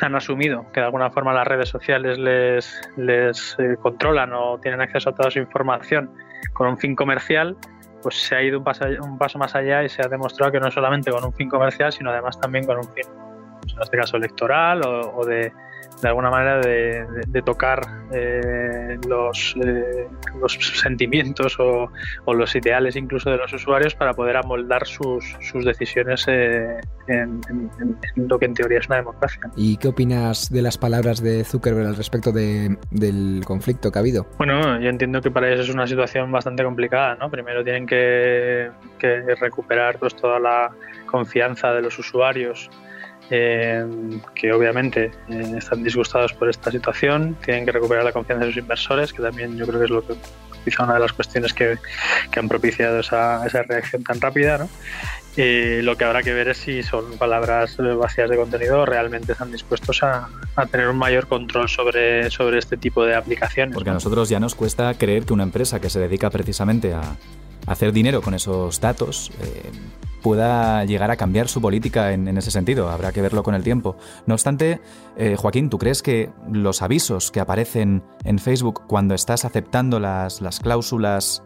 han 0.00 0.14
asumido 0.16 0.66
que 0.72 0.80
de 0.80 0.86
alguna 0.86 1.10
forma 1.10 1.32
las 1.32 1.46
redes 1.46 1.68
sociales 1.68 2.18
les, 2.18 2.80
les 2.96 3.56
eh, 3.58 3.76
controlan 3.80 4.32
o 4.32 4.58
tienen 4.58 4.80
acceso 4.80 5.10
a 5.10 5.14
toda 5.14 5.30
su 5.30 5.38
información 5.38 6.10
con 6.52 6.68
un 6.68 6.78
fin 6.78 6.96
comercial, 6.96 7.56
pues 8.02 8.16
se 8.16 8.34
ha 8.34 8.42
ido 8.42 8.58
un 8.58 8.64
paso, 8.64 8.84
un 9.00 9.18
paso 9.18 9.38
más 9.38 9.54
allá 9.54 9.84
y 9.84 9.88
se 9.88 10.02
ha 10.02 10.08
demostrado 10.08 10.52
que 10.52 10.60
no 10.60 10.70
solamente 10.70 11.10
con 11.10 11.24
un 11.24 11.32
fin 11.32 11.48
comercial, 11.48 11.92
sino 11.92 12.10
además 12.10 12.38
también 12.40 12.66
con 12.66 12.78
un 12.78 12.84
fin, 12.92 13.04
pues, 13.60 13.74
en 13.74 13.82
este 13.82 13.96
caso 13.96 14.16
electoral 14.16 14.82
o 14.84 15.24
de 15.24 15.52
de 16.02 16.08
alguna 16.08 16.30
manera 16.30 16.60
de, 16.60 17.42
tocar 17.42 17.80
eh, 18.12 18.98
los, 19.08 19.54
eh, 19.64 20.06
los 20.40 20.52
sentimientos 20.80 21.56
o, 21.58 21.90
los 22.32 22.54
ideales 22.54 22.96
incluso 22.96 23.30
de 23.30 23.36
los 23.36 23.52
usuarios 23.52 23.94
para 23.94 24.12
poder 24.12 24.36
amoldar 24.36 24.86
sus, 24.86 25.24
sus 25.40 25.64
decisiones 25.64 26.26
eh, 26.28 26.80
en, 27.08 27.40
lo 28.16 28.38
que 28.38 28.46
en 28.46 28.54
teoría 28.54 28.78
es 28.78 28.86
una 28.86 28.96
democracia. 28.96 29.40
¿Y 29.56 29.76
qué 29.76 29.88
opinas 29.88 30.50
de 30.50 30.62
las 30.62 30.78
palabras 30.78 31.22
de 31.22 31.44
Zuckerberg 31.44 31.88
al 31.88 31.96
respecto 31.96 32.32
de, 32.32 32.76
del 32.90 33.42
conflicto 33.44 33.90
que 33.90 33.98
ha 33.98 34.00
habido? 34.00 34.26
Bueno, 34.38 34.80
yo 34.80 34.88
entiendo 34.88 35.20
que 35.20 35.30
para 35.30 35.48
ellos 35.48 35.68
es 35.68 35.74
una 35.74 35.86
situación 35.86 36.30
bastante 36.30 36.64
complicada. 36.64 37.16
¿no? 37.16 37.30
Primero 37.30 37.64
tienen 37.64 37.86
que, 37.86 38.70
que 38.98 39.34
recuperar 39.36 39.98
pues, 39.98 40.14
toda 40.16 40.38
la 40.38 40.70
confianza 41.06 41.72
de 41.72 41.82
los 41.82 41.98
usuarios 41.98 42.70
eh, 43.30 43.84
que 44.34 44.52
obviamente 44.52 45.10
eh, 45.28 45.54
están 45.58 45.82
disgustados 45.82 46.32
por 46.32 46.48
esta 46.48 46.70
situación, 46.70 47.36
tienen 47.44 47.64
que 47.64 47.72
recuperar 47.72 48.04
la 48.04 48.12
confianza 48.12 48.44
de 48.44 48.52
sus 48.52 48.60
inversores, 48.60 49.12
que 49.12 49.22
también 49.22 49.56
yo 49.56 49.66
creo 49.66 49.78
que 49.78 49.84
es 49.84 49.90
lo 49.90 50.06
que 50.06 50.14
quizá 50.64 50.84
una 50.84 50.94
de 50.94 51.00
las 51.00 51.12
cuestiones 51.12 51.52
que, 51.52 51.78
que 52.30 52.40
han 52.40 52.48
propiciado 52.48 53.00
esa, 53.00 53.46
esa, 53.46 53.62
reacción 53.62 54.02
tan 54.02 54.20
rápida. 54.20 54.58
¿no? 54.58 54.68
Lo 55.36 55.96
que 55.96 56.04
habrá 56.04 56.22
que 56.22 56.32
ver 56.32 56.48
es 56.48 56.58
si 56.58 56.82
son 56.82 57.18
palabras 57.18 57.76
vacías 57.76 58.30
de 58.30 58.36
contenido 58.36 58.80
o 58.80 58.86
realmente 58.86 59.32
están 59.32 59.52
dispuestos 59.52 60.02
a, 60.02 60.28
a, 60.56 60.66
tener 60.66 60.88
un 60.88 60.96
mayor 60.96 61.26
control 61.26 61.68
sobre, 61.68 62.30
sobre 62.30 62.58
este 62.58 62.76
tipo 62.76 63.04
de 63.04 63.14
aplicaciones. 63.14 63.74
Porque 63.74 63.90
a 63.90 63.94
nosotros 63.94 64.28
ya 64.28 64.40
nos 64.40 64.54
cuesta 64.54 64.94
creer 64.94 65.24
que 65.24 65.32
una 65.32 65.42
empresa 65.42 65.80
que 65.80 65.90
se 65.90 66.00
dedica 66.00 66.30
precisamente 66.30 66.94
a 66.94 67.02
hacer 67.66 67.92
dinero 67.92 68.22
con 68.22 68.34
esos 68.34 68.80
datos 68.80 69.30
eh, 69.40 69.70
pueda 70.22 70.84
llegar 70.86 71.10
a 71.10 71.16
cambiar 71.16 71.48
su 71.48 71.60
política 71.60 72.12
en, 72.12 72.26
ese 72.38 72.50
sentido. 72.50 72.88
Habrá 72.88 73.12
que 73.12 73.20
verlo 73.20 73.42
con 73.42 73.54
el 73.54 73.62
tiempo. 73.62 73.96
No 74.26 74.32
obstante, 74.32 74.80
eh, 75.18 75.36
Joaquín, 75.36 75.68
¿tú 75.68 75.76
crees 75.76 76.02
que 76.02 76.30
los 76.50 76.80
avisos 76.80 77.30
que 77.30 77.40
aparecen 77.40 78.02
en 78.24 78.38
Facebook 78.38 78.86
cuando 78.86 79.14
estás 79.14 79.44
aceptando 79.44 80.00
las, 80.00 80.40
las 80.40 80.60
cláusulas, 80.60 81.42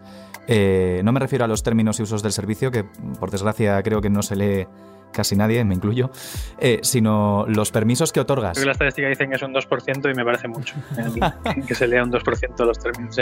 eh, 0.46 1.00
no 1.02 1.10
me 1.12 1.18
refiero 1.18 1.44
a 1.44 1.48
los 1.48 1.64
términos 1.64 1.98
y 1.98 2.04
usos 2.04 2.22
del 2.22 2.32
servicio, 2.32 2.70
que 2.70 2.84
por 3.18 3.32
desgracia 3.32 3.82
creo 3.82 4.00
que 4.00 4.10
no 4.10 4.22
se 4.22 4.36
lee 4.36 4.66
casi 5.12 5.36
nadie, 5.36 5.64
me 5.64 5.74
incluyo, 5.74 6.10
eh, 6.58 6.80
sino 6.82 7.44
los 7.48 7.70
permisos 7.70 8.12
que 8.12 8.20
otorgas. 8.20 8.52
Creo 8.52 8.62
que 8.62 8.66
la 8.66 8.72
estadística 8.72 9.08
dicen 9.08 9.30
que 9.30 9.36
es 9.36 9.42
un 9.42 9.54
2% 9.54 10.10
y 10.10 10.14
me 10.14 10.24
parece 10.24 10.48
mucho 10.48 10.74
que 11.66 11.74
se 11.74 11.86
lea 11.86 12.02
un 12.02 12.12
2% 12.12 12.64
los 12.64 12.78
términos, 12.78 13.16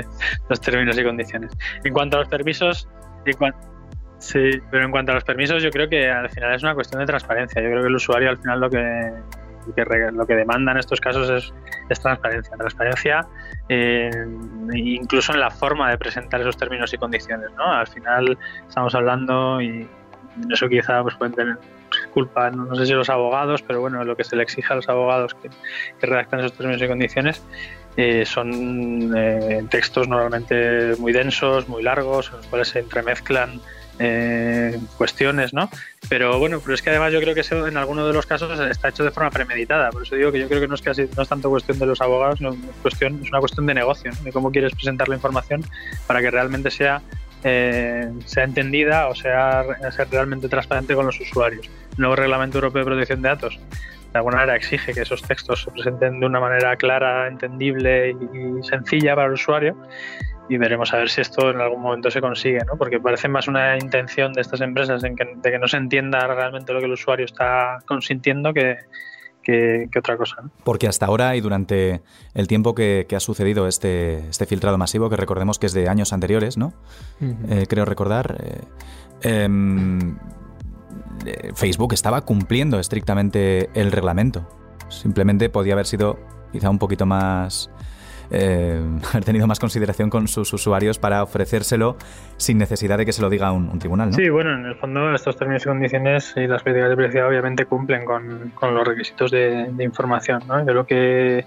los 0.48 0.60
términos 0.60 0.98
y 0.98 1.04
condiciones. 1.04 1.52
En 1.84 1.92
cuanto 1.92 2.16
a 2.16 2.20
los 2.20 2.28
permisos, 2.28 2.88
Sí, 4.18 4.50
pero 4.70 4.84
en 4.84 4.90
cuanto 4.90 5.12
a 5.12 5.14
los 5.16 5.24
permisos, 5.24 5.62
yo 5.62 5.70
creo 5.70 5.88
que 5.88 6.08
al 6.08 6.30
final 6.30 6.54
es 6.54 6.62
una 6.62 6.74
cuestión 6.74 7.00
de 7.00 7.06
transparencia. 7.06 7.60
Yo 7.62 7.68
creo 7.68 7.82
que 7.82 7.88
el 7.88 7.94
usuario 7.94 8.30
al 8.30 8.38
final 8.38 8.60
lo 8.60 8.70
que, 8.70 9.12
lo 10.12 10.26
que 10.26 10.34
demanda 10.34 10.72
en 10.72 10.78
estos 10.78 11.00
casos 11.00 11.28
es, 11.88 12.00
transparencia. 12.00 12.56
Transparencia 12.56 13.26
eh, 13.68 14.10
incluso 14.74 15.32
en 15.32 15.40
la 15.40 15.50
forma 15.50 15.90
de 15.90 15.98
presentar 15.98 16.40
esos 16.40 16.56
términos 16.56 16.92
y 16.94 16.98
condiciones. 16.98 17.50
¿no? 17.56 17.64
Al 17.64 17.86
final 17.86 18.38
estamos 18.66 18.94
hablando 18.94 19.60
y 19.60 19.86
eso 20.50 20.68
quizá 20.68 21.02
pues, 21.02 21.14
pueden 21.16 21.34
tener 21.34 21.58
culpa, 22.16 22.50
no, 22.50 22.74
sé 22.76 22.86
si 22.86 22.94
los 22.94 23.10
abogados, 23.10 23.60
pero 23.60 23.82
bueno, 23.82 24.02
lo 24.02 24.16
que 24.16 24.24
se 24.24 24.36
le 24.36 24.42
exige 24.42 24.72
a 24.72 24.76
los 24.76 24.88
abogados 24.88 25.34
que, 25.34 25.50
redactan 26.00 26.40
esos 26.40 26.54
términos 26.54 26.80
y 26.80 26.88
condiciones 26.88 27.42
eh, 27.98 28.24
son 28.24 29.12
eh, 29.14 29.62
textos 29.68 30.08
normalmente 30.08 30.94
muy 30.98 31.12
densos, 31.12 31.68
muy 31.68 31.82
largos, 31.82 32.30
en 32.30 32.38
los 32.38 32.46
cuales 32.46 32.68
se 32.68 32.78
entremezclan 32.78 33.60
eh, 33.98 34.78
cuestiones, 34.96 35.52
¿no? 35.52 35.68
Pero 36.08 36.38
bueno, 36.38 36.60
pero 36.62 36.74
es 36.74 36.80
que 36.80 36.88
además 36.88 37.12
yo 37.12 37.20
creo 37.20 37.34
que 37.34 37.40
eso 37.40 37.66
en 37.66 37.76
algunos 37.76 38.06
de 38.06 38.14
los 38.14 38.24
casos 38.24 38.58
está 38.60 38.88
hecho 38.88 39.04
de 39.04 39.10
forma 39.10 39.30
premeditada. 39.30 39.90
Por 39.90 40.02
eso 40.02 40.16
digo 40.16 40.32
que 40.32 40.40
yo 40.40 40.48
creo 40.48 40.62
que 40.62 40.68
no 40.68 40.74
es, 40.76 40.80
casi, 40.80 41.06
no 41.14 41.22
es 41.22 41.28
tanto 41.28 41.50
cuestión 41.50 41.78
de 41.78 41.84
los 41.84 42.00
abogados, 42.00 42.38
sino 42.38 42.56
cuestión, 42.80 43.20
es 43.22 43.28
una 43.28 43.40
cuestión 43.40 43.66
de 43.66 43.74
negocio, 43.74 44.10
de 44.22 44.32
cómo 44.32 44.50
quieres 44.50 44.72
presentar 44.72 45.10
la 45.10 45.16
información 45.16 45.64
para 46.06 46.22
que 46.22 46.30
realmente 46.30 46.70
sea, 46.70 47.02
eh, 47.44 48.10
sea 48.24 48.44
entendida 48.44 49.08
o 49.08 49.14
sea, 49.14 49.64
sea 49.90 50.04
realmente 50.10 50.48
transparente 50.48 50.94
con 50.94 51.04
los 51.04 51.20
usuarios. 51.20 51.68
El 51.96 52.02
nuevo 52.02 52.16
Reglamento 52.16 52.58
Europeo 52.58 52.80
de 52.80 52.86
Protección 52.86 53.22
de 53.22 53.28
Datos 53.28 53.58
de 54.12 54.18
alguna 54.18 54.36
manera 54.36 54.56
exige 54.56 54.94
que 54.94 55.02
esos 55.02 55.22
textos 55.22 55.62
se 55.62 55.70
presenten 55.70 56.20
de 56.20 56.26
una 56.26 56.40
manera 56.40 56.76
clara, 56.76 57.28
entendible 57.28 58.10
y 58.10 58.62
sencilla 58.62 59.14
para 59.14 59.26
el 59.26 59.34
usuario 59.34 59.76
y 60.48 60.56
veremos 60.58 60.92
a 60.94 60.98
ver 60.98 61.10
si 61.10 61.20
esto 61.20 61.50
en 61.50 61.60
algún 61.60 61.82
momento 61.82 62.10
se 62.10 62.20
consigue, 62.20 62.60
¿no? 62.66 62.76
porque 62.78 63.00
parece 63.00 63.28
más 63.28 63.48
una 63.48 63.76
intención 63.76 64.32
de 64.32 64.40
estas 64.40 64.60
empresas 64.60 65.02
en 65.04 65.16
que, 65.16 65.24
de 65.36 65.50
que 65.50 65.58
no 65.58 65.66
se 65.66 65.76
entienda 65.76 66.26
realmente 66.26 66.72
lo 66.72 66.78
que 66.78 66.86
el 66.86 66.92
usuario 66.92 67.24
está 67.24 67.78
consintiendo 67.86 68.54
que, 68.54 68.76
que, 69.42 69.98
otra 69.98 70.16
cosa. 70.16 70.36
Porque 70.64 70.88
hasta 70.88 71.06
ahora 71.06 71.36
y 71.36 71.40
durante 71.40 72.02
el 72.34 72.46
tiempo 72.46 72.74
que, 72.74 73.06
ha 73.14 73.20
sucedido 73.20 73.68
este, 73.68 74.28
este, 74.28 74.46
filtrado 74.46 74.76
masivo, 74.78 75.08
que 75.08 75.16
recordemos 75.16 75.58
que 75.58 75.66
es 75.66 75.72
de 75.72 75.88
años 75.88 76.12
anteriores, 76.12 76.56
¿no? 76.56 76.72
Eh, 77.20 77.66
creo 77.68 77.84
recordar, 77.84 78.36
eh, 78.42 78.62
em, 79.22 80.16
eh, 80.16 80.18
Facebook 81.54 81.92
estaba 81.92 82.22
cumpliendo 82.22 82.78
estrictamente 82.78 83.70
el 83.74 83.92
reglamento. 83.92 84.48
Simplemente 84.88 85.48
podía 85.48 85.74
haber 85.74 85.86
sido 85.86 86.18
quizá 86.52 86.70
un 86.70 86.78
poquito 86.78 87.06
más 87.06 87.70
eh, 88.30 88.80
haber 89.10 89.24
tenido 89.24 89.46
más 89.46 89.60
consideración 89.60 90.10
con 90.10 90.28
sus 90.28 90.52
usuarios 90.52 90.98
para 90.98 91.22
ofrecérselo 91.22 91.96
sin 92.36 92.58
necesidad 92.58 92.98
de 92.98 93.06
que 93.06 93.12
se 93.12 93.22
lo 93.22 93.30
diga 93.30 93.52
un, 93.52 93.78
tribunal. 93.78 94.10
¿no? 94.10 94.16
Sí, 94.16 94.28
bueno, 94.28 94.54
en 94.54 94.66
el 94.66 94.74
fondo 94.76 95.14
estos 95.14 95.36
términos 95.36 95.62
y 95.64 95.68
condiciones 95.68 96.34
y 96.36 96.46
las 96.46 96.62
políticas 96.62 96.90
de 96.90 96.96
privacidad 96.96 97.28
obviamente 97.28 97.66
cumplen 97.66 98.04
con, 98.04 98.52
los 98.60 98.86
requisitos 98.86 99.30
de, 99.30 99.72
información. 99.78 100.42
¿no? 100.46 100.64
Yo 100.64 100.74
lo 100.74 100.86
que, 100.86 101.44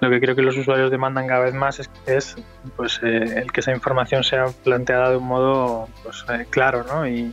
lo 0.00 0.10
que 0.10 0.20
creo 0.20 0.34
que 0.34 0.42
los 0.42 0.56
usuarios 0.56 0.90
demandan 0.90 1.26
cada 1.26 1.44
vez 1.44 1.54
más 1.54 1.80
es, 2.06 2.36
pues, 2.76 3.00
eh, 3.02 3.40
el 3.42 3.52
que 3.52 3.60
esa 3.60 3.72
información 3.72 4.24
sea 4.24 4.46
planteada 4.64 5.10
de 5.10 5.16
un 5.16 5.26
modo 5.26 5.88
pues, 6.02 6.24
eh, 6.30 6.46
claro 6.50 6.84
¿no? 6.88 7.06
y, 7.06 7.32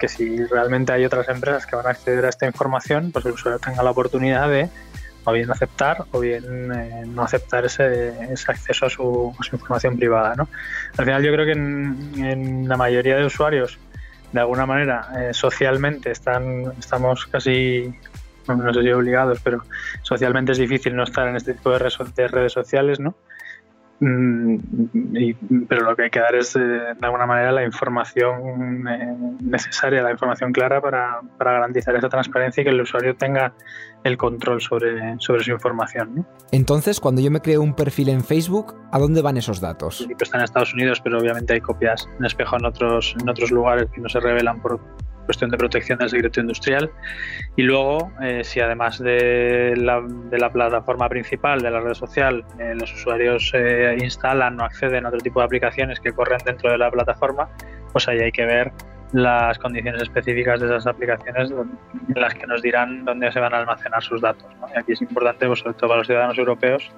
que 0.00 0.08
si 0.08 0.44
realmente 0.46 0.92
hay 0.92 1.04
otras 1.04 1.28
empresas 1.28 1.66
que 1.66 1.76
van 1.76 1.86
a 1.86 1.90
acceder 1.90 2.24
a 2.24 2.30
esta 2.30 2.46
información, 2.46 3.12
pues 3.12 3.24
el 3.26 3.32
usuario 3.32 3.60
tenga 3.60 3.82
la 3.82 3.90
oportunidad 3.90 4.48
de 4.48 4.68
o 5.24 5.32
bien 5.32 5.50
aceptar 5.50 6.04
o 6.12 6.20
bien 6.20 6.72
eh, 6.72 7.04
no 7.06 7.22
aceptar 7.22 7.66
ese, 7.66 8.14
acceso 8.48 8.86
a 8.86 8.90
su, 8.90 9.34
información 9.52 9.96
privada. 9.96 10.34
¿no? 10.34 10.48
Al 10.96 11.04
final 11.04 11.22
yo 11.22 11.32
creo 11.32 11.44
que 11.44 11.52
en, 11.52 12.68
la 12.68 12.76
mayoría 12.76 13.16
de 13.16 13.26
usuarios, 13.26 13.78
de 14.32 14.40
alguna 14.40 14.66
manera, 14.66 15.08
eh, 15.18 15.34
socialmente 15.34 16.10
están, 16.10 16.72
estamos 16.78 17.26
casi, 17.26 17.94
no 18.48 18.72
sé 18.72 18.82
si 18.82 18.90
obligados, 18.90 19.40
pero 19.44 19.62
socialmente 20.02 20.52
es 20.52 20.58
difícil 20.58 20.96
no 20.96 21.04
estar 21.04 21.28
en 21.28 21.36
este 21.36 21.54
tipo 21.54 21.70
de 21.70 21.78
redes 22.28 22.52
sociales, 22.52 22.98
¿no? 22.98 23.14
Mm, 24.00 24.56
pero 25.68 25.82
lo 25.82 25.94
que 25.94 26.04
hay 26.04 26.10
que 26.10 26.20
dar 26.20 26.34
es, 26.34 26.56
eh, 26.56 26.60
de 26.60 26.96
alguna 27.02 27.26
manera, 27.26 27.52
la 27.52 27.64
información 27.64 28.88
eh, 28.88 29.36
necesaria, 29.42 30.02
la 30.02 30.10
información 30.10 30.52
clara 30.52 30.80
para, 30.80 31.20
garantizar 31.38 31.94
esa 31.94 32.08
transparencia 32.08 32.62
y 32.62 32.64
que 32.64 32.70
el 32.70 32.80
usuario 32.80 33.14
tenga 33.14 33.52
el 34.02 34.16
control 34.16 34.62
sobre, 34.62 35.16
sobre 35.18 35.44
su 35.44 35.50
información. 35.50 36.26
Entonces, 36.50 36.98
cuando 36.98 37.20
yo 37.20 37.30
me 37.30 37.40
creo 37.40 37.60
un 37.60 37.74
perfil 37.74 38.08
en 38.08 38.24
Facebook, 38.24 38.74
¿a 38.90 38.98
dónde 38.98 39.20
van 39.20 39.36
esos 39.36 39.60
datos? 39.60 40.08
Está 40.18 40.38
en 40.38 40.44
Estados 40.44 40.72
Unidos, 40.72 41.00
pero 41.04 41.18
obviamente 41.18 41.52
hay 41.52 41.60
copias 41.60 42.08
en 42.18 42.24
espejo 42.24 42.56
en 42.56 42.64
otros, 42.64 43.14
en 43.20 43.28
otros 43.28 43.50
lugares 43.50 43.90
que 43.94 44.00
no 44.00 44.08
se 44.08 44.20
revelan 44.20 44.62
por, 44.62 44.80
cuestión 45.30 45.50
de 45.50 45.58
protección 45.58 45.96
del 45.98 46.10
secreto 46.10 46.40
industrial. 46.40 46.90
Y 47.56 47.62
luego, 47.62 48.10
eh, 48.20 48.42
si 48.42 48.58
además 48.58 48.98
de 48.98 49.74
la, 49.76 50.02
de 50.02 50.38
la, 50.38 50.50
plataforma 50.50 51.08
principal 51.08 51.62
de 51.62 51.70
la 51.70 51.80
red 51.80 51.94
social, 51.94 52.44
eh, 52.58 52.74
los 52.74 52.92
usuarios 52.92 53.52
eh, 53.54 53.96
instalan 54.02 54.60
o 54.60 54.64
acceden 54.64 55.06
a 55.06 55.08
otro 55.08 55.20
tipo 55.20 55.38
de 55.38 55.46
aplicaciones 55.46 56.00
que 56.00 56.10
corren 56.12 56.40
dentro 56.44 56.68
de 56.72 56.78
la 56.78 56.90
plataforma, 56.90 57.48
pues 57.92 58.08
ahí 58.08 58.18
hay 58.18 58.32
que 58.32 58.44
ver 58.44 58.72
las 59.12 59.56
condiciones 59.58 60.02
específicas 60.02 60.58
de 60.60 60.66
esas 60.66 60.88
aplicaciones 60.88 61.50
en 61.52 62.20
las 62.20 62.34
que 62.34 62.46
nos 62.48 62.60
dirán 62.60 63.04
dónde 63.04 63.30
se 63.30 63.38
van 63.38 63.54
a 63.54 63.58
almacenar 63.58 64.02
sus 64.02 64.20
datos. 64.20 64.48
Y 64.74 64.78
aquí 64.78 64.92
es 64.92 65.02
importante, 65.02 65.46
pues, 65.46 65.60
sobre 65.60 65.74
todo 65.74 65.90
para 65.90 65.98
los 65.98 66.08
ciudadanos 66.08 66.38
europeos, 66.38 66.90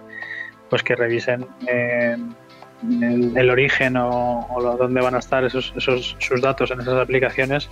pues 0.71 0.83
que 0.83 0.95
revisen 0.97 1.47
el, 1.67 3.51
origen 3.51 3.97
o, 3.99 4.47
o, 4.49 4.77
dónde 4.77 5.01
van 5.03 5.15
a 5.15 5.19
estar 5.19 5.45
esos, 5.45 5.75
esos, 5.77 6.17
sus 6.19 6.41
datos 6.41 6.71
en 6.71 6.81
esas 6.81 6.99
aplicaciones 6.99 7.69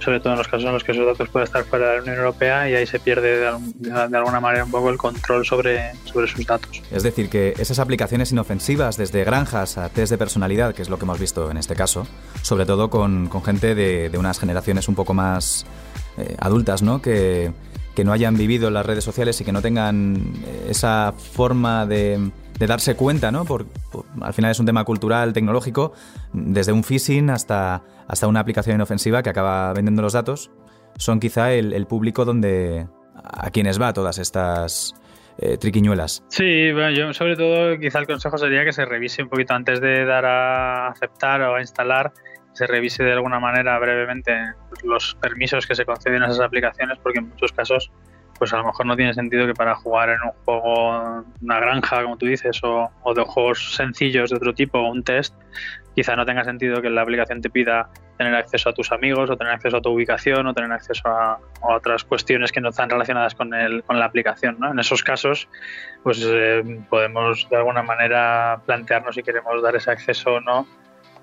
sobre 0.00 0.20
todo 0.20 0.32
en 0.32 0.38
los 0.38 0.48
casos 0.48 0.64
en 0.64 0.72
los 0.72 0.84
que 0.84 0.92
esos 0.92 1.06
datos 1.06 1.28
pueden 1.28 1.46
estar 1.46 1.64
fuera 1.64 1.88
de 1.90 1.96
la 1.96 2.02
Unión 2.02 2.16
Europea 2.16 2.68
y 2.68 2.74
ahí 2.74 2.86
se 2.86 2.98
pierde 3.00 3.40
de, 3.40 4.16
alguna 4.16 4.40
manera 4.40 4.64
un 4.64 4.70
poco 4.70 4.90
el 4.90 4.98
control 4.98 5.44
sobre, 5.44 5.92
sobre 6.04 6.26
sus 6.28 6.46
datos. 6.46 6.82
Es 6.90 7.02
decir, 7.02 7.28
que 7.28 7.54
esas 7.58 7.78
aplicaciones 7.78 8.32
inofensivas, 8.32 8.96
desde 8.96 9.24
granjas 9.24 9.78
a 9.78 9.88
test 9.88 10.10
de 10.10 10.18
personalidad, 10.18 10.74
que 10.74 10.82
es 10.82 10.88
lo 10.88 10.98
que 10.98 11.04
hemos 11.04 11.18
visto 11.18 11.50
en 11.50 11.56
este 11.56 11.74
caso, 11.74 12.06
sobre 12.42 12.66
todo 12.66 12.90
con, 12.90 13.28
con 13.28 13.42
gente 13.42 13.74
de, 13.74 14.10
de, 14.10 14.18
unas 14.18 14.38
generaciones 14.38 14.88
un 14.88 14.94
poco 14.94 15.14
más 15.14 15.66
eh, 16.18 16.36
adultas, 16.38 16.82
¿no? 16.82 17.02
Que, 17.02 17.52
que 17.96 18.04
no 18.04 18.12
hayan 18.12 18.36
vivido 18.36 18.70
las 18.70 18.84
redes 18.84 19.02
sociales 19.02 19.40
y 19.40 19.44
que 19.44 19.52
no 19.52 19.62
tengan 19.62 20.34
eh, 20.44 20.68
esa 20.70 21.14
forma 21.16 21.86
de, 21.86 22.30
de 22.58 22.66
darse 22.66 22.96
cuenta, 22.96 23.30
¿no? 23.30 23.44
Por, 23.44 23.66
al 24.20 24.32
final 24.32 24.50
es 24.50 24.60
un 24.60 24.66
tema 24.66 24.84
cultural, 24.84 25.32
tecnológico, 25.32 25.92
desde 26.32 26.72
un 26.72 26.84
phishing 26.84 27.30
hasta, 27.30 27.82
hasta 28.08 28.26
una 28.26 28.40
aplicación 28.40 28.76
inofensiva 28.76 29.22
que 29.22 29.30
acaba 29.30 29.72
vendiendo 29.72 30.02
los 30.02 30.12
datos, 30.12 30.50
son 30.96 31.20
quizá 31.20 31.52
el, 31.52 31.86
público 31.86 32.24
donde 32.24 32.86
a 33.22 33.50
quienes 33.50 33.80
va 33.80 33.92
todas 33.92 34.18
estas 34.18 34.94
eh, 35.38 35.58
triquiñuelas. 35.58 36.24
Sí, 36.28 36.72
bueno, 36.72 36.90
yo 36.90 37.12
sobre 37.12 37.36
todo 37.36 37.78
quizá 37.78 37.98
el 37.98 38.06
consejo 38.06 38.38
sería 38.38 38.64
que 38.64 38.72
se 38.72 38.84
revise 38.84 39.22
un 39.22 39.28
poquito 39.28 39.54
antes 39.54 39.80
de 39.80 40.04
dar 40.04 40.24
a 40.24 40.88
aceptar 40.88 41.42
o 41.42 41.56
a 41.56 41.60
instalar, 41.60 42.12
se 42.54 42.66
revise 42.66 43.04
de 43.04 43.12
alguna 43.12 43.38
manera 43.38 43.78
brevemente 43.78 44.32
los 44.82 45.14
permisos 45.20 45.66
que 45.66 45.74
se 45.74 45.84
conceden 45.84 46.22
a 46.22 46.26
esas 46.26 46.40
aplicaciones, 46.40 46.98
porque 47.02 47.18
en 47.18 47.28
muchos 47.28 47.52
casos 47.52 47.92
pues 48.38 48.52
a 48.52 48.58
lo 48.58 48.64
mejor 48.64 48.86
no 48.86 48.96
tiene 48.96 49.14
sentido 49.14 49.46
que 49.46 49.54
para 49.54 49.74
jugar 49.74 50.10
en 50.10 50.22
un 50.22 50.30
juego, 50.44 51.24
una 51.42 51.60
granja, 51.60 52.02
como 52.02 52.16
tú 52.16 52.26
dices, 52.26 52.60
o, 52.62 52.90
de 53.14 53.22
juegos 53.22 53.74
sencillos 53.74 54.30
de 54.30 54.36
otro 54.36 54.54
tipo, 54.54 54.78
o 54.78 54.90
un 54.90 55.02
test, 55.02 55.34
quizá 55.94 56.16
no 56.16 56.26
tenga 56.26 56.44
sentido 56.44 56.82
que 56.82 56.90
la 56.90 57.02
aplicación 57.02 57.40
te 57.40 57.50
pida 57.50 57.88
tener 58.18 58.34
acceso 58.34 58.70
a 58.70 58.72
tus 58.72 58.92
amigos, 58.92 59.30
o 59.30 59.36
tener 59.36 59.54
acceso 59.54 59.78
a 59.78 59.80
tu 59.80 59.90
ubicación, 59.90 60.46
o 60.46 60.54
tener 60.54 60.72
acceso 60.72 61.08
a, 61.08 61.38
otras 61.62 62.04
cuestiones 62.04 62.52
que 62.52 62.60
no 62.60 62.70
están 62.70 62.90
relacionadas 62.90 63.34
con, 63.34 63.52
el, 63.54 63.82
con 63.84 63.98
la 63.98 64.06
aplicación. 64.06 64.56
¿no? 64.58 64.72
En 64.72 64.78
esos 64.78 65.02
casos, 65.02 65.48
pues 66.02 66.22
eh, 66.24 66.62
podemos 66.88 67.48
de 67.50 67.56
alguna 67.56 67.82
manera 67.82 68.60
plantearnos 68.66 69.14
si 69.14 69.22
queremos 69.22 69.62
dar 69.62 69.76
ese 69.76 69.90
acceso 69.90 70.34
o 70.34 70.40
no. 70.40 70.66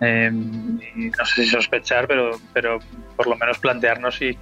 Eh, 0.02 0.32
y 0.96 1.10
no 1.10 1.26
sé 1.26 1.44
si 1.44 1.50
sospechar, 1.50 2.08
pero, 2.08 2.32
pero 2.52 2.80
por 3.16 3.28
lo 3.28 3.38
menos 3.38 3.60
plantearnos 3.60 4.16
si 4.16 4.38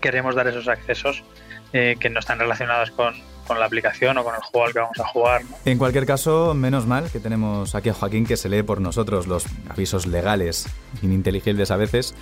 queremos 0.00 0.34
dar 0.34 0.46
esos 0.48 0.68
accesos 0.68 1.24
eh, 1.72 1.96
que 1.98 2.10
no 2.10 2.20
están 2.20 2.38
relacionadas 2.38 2.90
con, 2.90 3.14
con, 3.46 3.58
la 3.58 3.66
aplicación 3.66 4.16
o 4.18 4.24
con 4.24 4.34
el 4.34 4.40
juego 4.40 4.66
al 4.66 4.72
que 4.72 4.78
vamos 4.80 5.00
a 5.00 5.06
jugar. 5.08 5.42
En 5.64 5.78
cualquier 5.78 6.06
caso, 6.06 6.54
menos 6.54 6.86
mal 6.86 7.10
que 7.10 7.20
tenemos 7.20 7.74
aquí 7.74 7.88
a 7.88 7.94
Joaquín 7.94 8.26
que 8.26 8.36
se 8.36 8.48
lee 8.48 8.62
por 8.62 8.80
nosotros 8.80 9.26
los 9.26 9.46
avisos 9.68 10.06
legales, 10.06 10.68
ininteligibles 11.02 11.70
a 11.70 11.76
veces, 11.76 12.14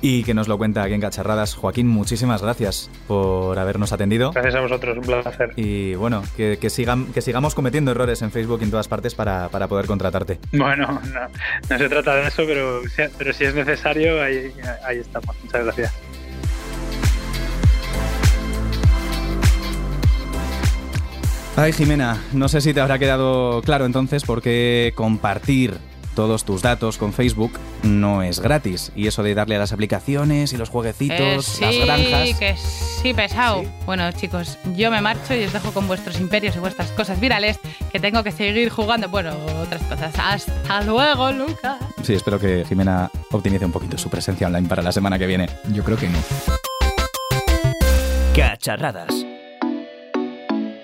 y 0.00 0.22
que 0.22 0.34
nos 0.34 0.48
lo 0.48 0.58
cuenta 0.58 0.82
aquí 0.82 0.92
en 0.92 1.00
Cacharradas. 1.00 1.54
Joaquín, 1.54 1.88
muchísimas 1.88 2.42
gracias 2.42 2.90
por 3.08 3.58
habernos 3.58 3.90
atendido. 3.92 4.32
Gracias 4.32 4.54
a 4.54 4.60
vosotros, 4.60 4.98
un 4.98 5.02
placer. 5.02 5.52
Y 5.56 5.94
bueno, 5.94 6.22
que, 6.36 6.58
que, 6.60 6.68
sigan, 6.68 7.06
que 7.12 7.22
sigamos 7.22 7.54
cometiendo 7.54 7.90
errores 7.90 8.20
en 8.20 8.30
Facebook 8.30 8.58
y 8.60 8.64
en 8.64 8.70
todas 8.70 8.86
partes 8.86 9.14
para, 9.14 9.48
para 9.48 9.66
poder 9.66 9.86
contratarte. 9.86 10.40
Bueno, 10.52 11.00
no, 11.12 11.28
no, 11.70 11.78
se 11.78 11.88
trata 11.88 12.16
de 12.16 12.28
eso, 12.28 12.42
pero, 12.46 12.82
pero 13.16 13.32
si 13.32 13.44
es 13.44 13.54
necesario, 13.54 14.22
ahí, 14.22 14.52
ahí 14.86 14.98
estamos. 14.98 15.34
Muchas 15.42 15.64
gracias. 15.64 15.94
Ay, 21.56 21.72
Jimena, 21.72 22.20
no 22.32 22.48
sé 22.48 22.60
si 22.60 22.74
te 22.74 22.80
habrá 22.80 22.98
quedado 22.98 23.62
claro 23.62 23.86
entonces 23.86 24.24
por 24.24 24.42
qué 24.42 24.92
compartir 24.96 25.78
todos 26.14 26.44
tus 26.44 26.62
datos 26.62 26.96
con 26.96 27.12
Facebook 27.12 27.52
no 27.82 28.22
es 28.22 28.40
gratis. 28.40 28.92
Y 28.96 29.06
eso 29.06 29.22
de 29.22 29.34
darle 29.34 29.56
a 29.56 29.58
las 29.58 29.72
aplicaciones 29.72 30.52
y 30.52 30.56
los 30.56 30.68
jueguecitos, 30.68 31.60
eh, 31.60 31.84
las 31.86 31.86
granjas. 31.86 32.38
que 32.38 32.56
sí, 32.56 33.14
pesado. 33.14 33.64
Bueno, 33.86 34.10
chicos, 34.12 34.58
yo 34.76 34.90
me 34.90 35.00
marcho 35.00 35.34
y 35.34 35.44
os 35.44 35.52
dejo 35.52 35.72
con 35.72 35.86
vuestros 35.86 36.20
imperios 36.20 36.56
y 36.56 36.58
vuestras 36.58 36.90
cosas 36.92 37.20
virales, 37.20 37.58
que 37.92 38.00
tengo 38.00 38.22
que 38.22 38.32
seguir 38.32 38.70
jugando, 38.70 39.08
bueno, 39.08 39.32
otras 39.60 39.82
cosas. 39.82 40.14
Hasta 40.18 40.82
luego, 40.82 41.32
Lucas. 41.32 41.78
Sí, 42.02 42.14
espero 42.14 42.38
que 42.38 42.64
Jimena 42.68 43.10
optimice 43.30 43.64
un 43.64 43.72
poquito 43.72 43.98
su 43.98 44.08
presencia 44.08 44.46
online 44.46 44.68
para 44.68 44.82
la 44.82 44.92
semana 44.92 45.18
que 45.18 45.26
viene. 45.26 45.48
Yo 45.72 45.84
creo 45.84 45.96
que 45.96 46.08
no. 46.08 46.18
Cacharradas. 48.34 49.33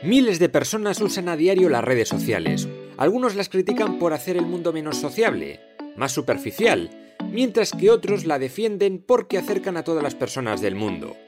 Miles 0.03 0.39
de 0.39 0.49
personas 0.49 0.99
usan 1.03 1.29
a 1.29 1.37
diario 1.37 1.69
las 1.69 1.85
redes 1.85 2.09
sociales. 2.09 2.67
Algunos 2.97 3.35
las 3.35 3.51
critican 3.51 3.99
por 3.99 4.15
hacer 4.15 4.39
el 4.39 4.47
mundo 4.47 4.73
menos 4.73 4.97
sociable, 4.97 5.61
más 5.95 6.13
superficial, 6.13 7.17
mientras 7.31 7.73
que 7.73 7.91
otros 7.91 8.25
la 8.25 8.39
defienden 8.39 9.05
porque 9.07 9.37
acercan 9.37 9.77
a 9.77 9.85
todas 9.85 10.03
las 10.03 10.15
personas 10.15 10.63
del 10.63 10.75
mundo. 10.75 11.19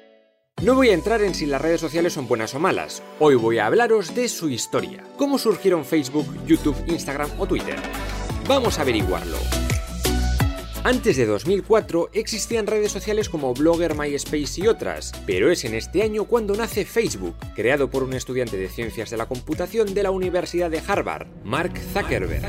No 0.62 0.74
voy 0.74 0.88
a 0.88 0.94
entrar 0.94 1.22
en 1.22 1.34
si 1.34 1.44
las 1.44 1.60
redes 1.60 1.82
sociales 1.82 2.14
son 2.14 2.26
buenas 2.26 2.54
o 2.54 2.60
malas, 2.60 3.02
hoy 3.18 3.34
voy 3.34 3.58
a 3.58 3.66
hablaros 3.66 4.14
de 4.14 4.26
su 4.28 4.48
historia, 4.48 5.04
cómo 5.18 5.36
surgieron 5.38 5.84
Facebook, 5.84 6.26
YouTube, 6.46 6.76
Instagram 6.86 7.28
o 7.38 7.46
Twitter. 7.46 7.76
Vamos 8.48 8.78
a 8.78 8.82
averiguarlo. 8.82 9.36
Antes 10.84 11.16
de 11.16 11.26
2004 11.26 12.10
existían 12.12 12.66
redes 12.66 12.90
sociales 12.90 13.28
como 13.28 13.54
Blogger, 13.54 13.94
MySpace 13.94 14.62
y 14.62 14.66
otras, 14.66 15.12
pero 15.26 15.48
es 15.48 15.64
en 15.64 15.74
este 15.74 16.02
año 16.02 16.24
cuando 16.24 16.56
nace 16.56 16.84
Facebook, 16.84 17.36
creado 17.54 17.88
por 17.88 18.02
un 18.02 18.14
estudiante 18.14 18.56
de 18.56 18.68
ciencias 18.68 19.08
de 19.10 19.16
la 19.16 19.26
computación 19.26 19.94
de 19.94 20.02
la 20.02 20.10
Universidad 20.10 20.72
de 20.72 20.82
Harvard, 20.84 21.28
Mark 21.44 21.78
Zuckerberg. 21.92 22.42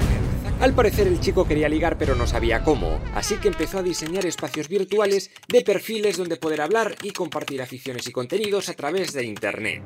Al 0.60 0.74
parecer 0.74 1.06
el 1.06 1.20
chico 1.20 1.48
quería 1.48 1.70
ligar 1.70 2.00
pero 2.00 2.16
no 2.16 2.26
sabía 2.26 2.64
cómo, 2.64 3.00
así 3.14 3.36
que 3.36 3.50
empezó 3.50 3.78
a 3.78 3.84
diseñar 3.84 4.26
espacios 4.26 4.68
virtuales 4.68 5.30
de 5.48 5.62
perfiles 5.62 6.18
donde 6.18 6.38
poder 6.38 6.62
hablar 6.62 6.96
y 7.04 7.12
compartir 7.12 7.62
aficiones 7.62 8.08
y 8.08 8.12
contenidos 8.12 8.68
a 8.68 8.74
través 8.74 9.14
de 9.14 9.26
Internet. 9.26 9.84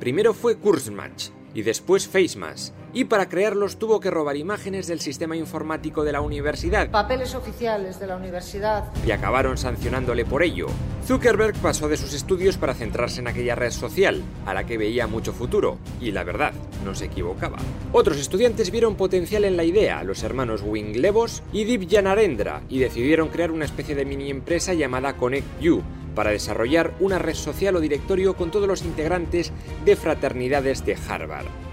Primero 0.00 0.34
fue 0.34 0.58
Kurzmatch, 0.58 1.30
y 1.54 1.62
después 1.62 2.06
FaceMash, 2.06 2.72
y 2.96 3.04
para 3.04 3.28
crearlos 3.28 3.76
tuvo 3.76 4.00
que 4.00 4.10
robar 4.10 4.38
imágenes 4.38 4.86
del 4.86 5.00
sistema 5.00 5.36
informático 5.36 6.02
de 6.02 6.12
la 6.12 6.22
universidad. 6.22 6.90
Papeles 6.90 7.34
oficiales 7.34 8.00
de 8.00 8.06
la 8.06 8.16
universidad. 8.16 8.84
Y 9.06 9.10
acabaron 9.10 9.58
sancionándole 9.58 10.24
por 10.24 10.42
ello. 10.42 10.68
Zuckerberg 11.04 11.54
pasó 11.56 11.90
de 11.90 11.98
sus 11.98 12.14
estudios 12.14 12.56
para 12.56 12.72
centrarse 12.72 13.20
en 13.20 13.28
aquella 13.28 13.54
red 13.54 13.70
social, 13.70 14.22
a 14.46 14.54
la 14.54 14.64
que 14.64 14.78
veía 14.78 15.06
mucho 15.06 15.34
futuro, 15.34 15.76
y 16.00 16.10
la 16.10 16.24
verdad, 16.24 16.54
no 16.86 16.94
se 16.94 17.04
equivocaba. 17.04 17.58
Otros 17.92 18.16
estudiantes 18.16 18.70
vieron 18.70 18.96
potencial 18.96 19.44
en 19.44 19.58
la 19.58 19.64
idea, 19.64 20.02
los 20.02 20.22
hermanos 20.22 20.62
Wing 20.64 20.96
Levos 20.96 21.42
y 21.52 21.64
Deep 21.64 21.90
Janarendra, 21.90 22.62
y 22.70 22.78
decidieron 22.78 23.28
crear 23.28 23.50
una 23.50 23.66
especie 23.66 23.94
de 23.94 24.06
mini 24.06 24.30
empresa 24.30 24.72
llamada 24.72 25.18
Connect 25.18 25.60
You, 25.60 25.82
para 26.14 26.30
desarrollar 26.30 26.94
una 27.00 27.18
red 27.18 27.34
social 27.34 27.76
o 27.76 27.80
directorio 27.80 28.38
con 28.38 28.50
todos 28.50 28.66
los 28.66 28.82
integrantes 28.86 29.52
de 29.84 29.96
fraternidades 29.96 30.86
de 30.86 30.96
Harvard. 31.06 31.65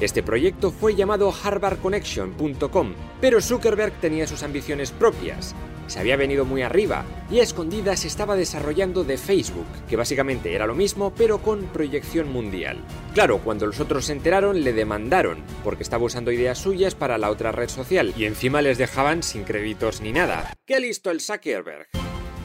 Este 0.00 0.22
proyecto 0.24 0.72
fue 0.72 0.96
llamado 0.96 1.32
harvardconnection.com, 1.32 2.94
pero 3.20 3.40
Zuckerberg 3.40 3.92
tenía 4.00 4.26
sus 4.26 4.42
ambiciones 4.42 4.90
propias. 4.90 5.54
se 5.86 6.00
había 6.00 6.16
venido 6.16 6.44
muy 6.46 6.62
arriba 6.62 7.04
y 7.30 7.40
a 7.40 7.42
escondidas 7.42 8.06
estaba 8.06 8.36
desarrollando 8.36 9.04
de 9.04 9.18
Facebook, 9.18 9.66
que 9.88 9.96
básicamente 9.96 10.54
era 10.54 10.66
lo 10.66 10.74
mismo 10.74 11.12
pero 11.14 11.38
con 11.38 11.64
proyección 11.66 12.32
mundial. 12.32 12.78
Claro, 13.12 13.38
cuando 13.38 13.66
los 13.66 13.80
otros 13.80 14.06
se 14.06 14.12
enteraron 14.12 14.64
le 14.64 14.72
demandaron, 14.72 15.38
porque 15.62 15.82
estaba 15.82 16.04
usando 16.04 16.32
ideas 16.32 16.58
suyas 16.58 16.94
para 16.94 17.18
la 17.18 17.30
otra 17.30 17.52
red 17.52 17.68
social 17.68 18.14
y 18.16 18.24
encima 18.24 18.62
les 18.62 18.78
dejaban 18.78 19.22
sin 19.22 19.44
créditos 19.44 20.00
ni 20.00 20.12
nada. 20.12 20.54
¡Qué 20.66 20.80
listo 20.80 21.10
el 21.10 21.20
Zuckerberg! 21.20 21.88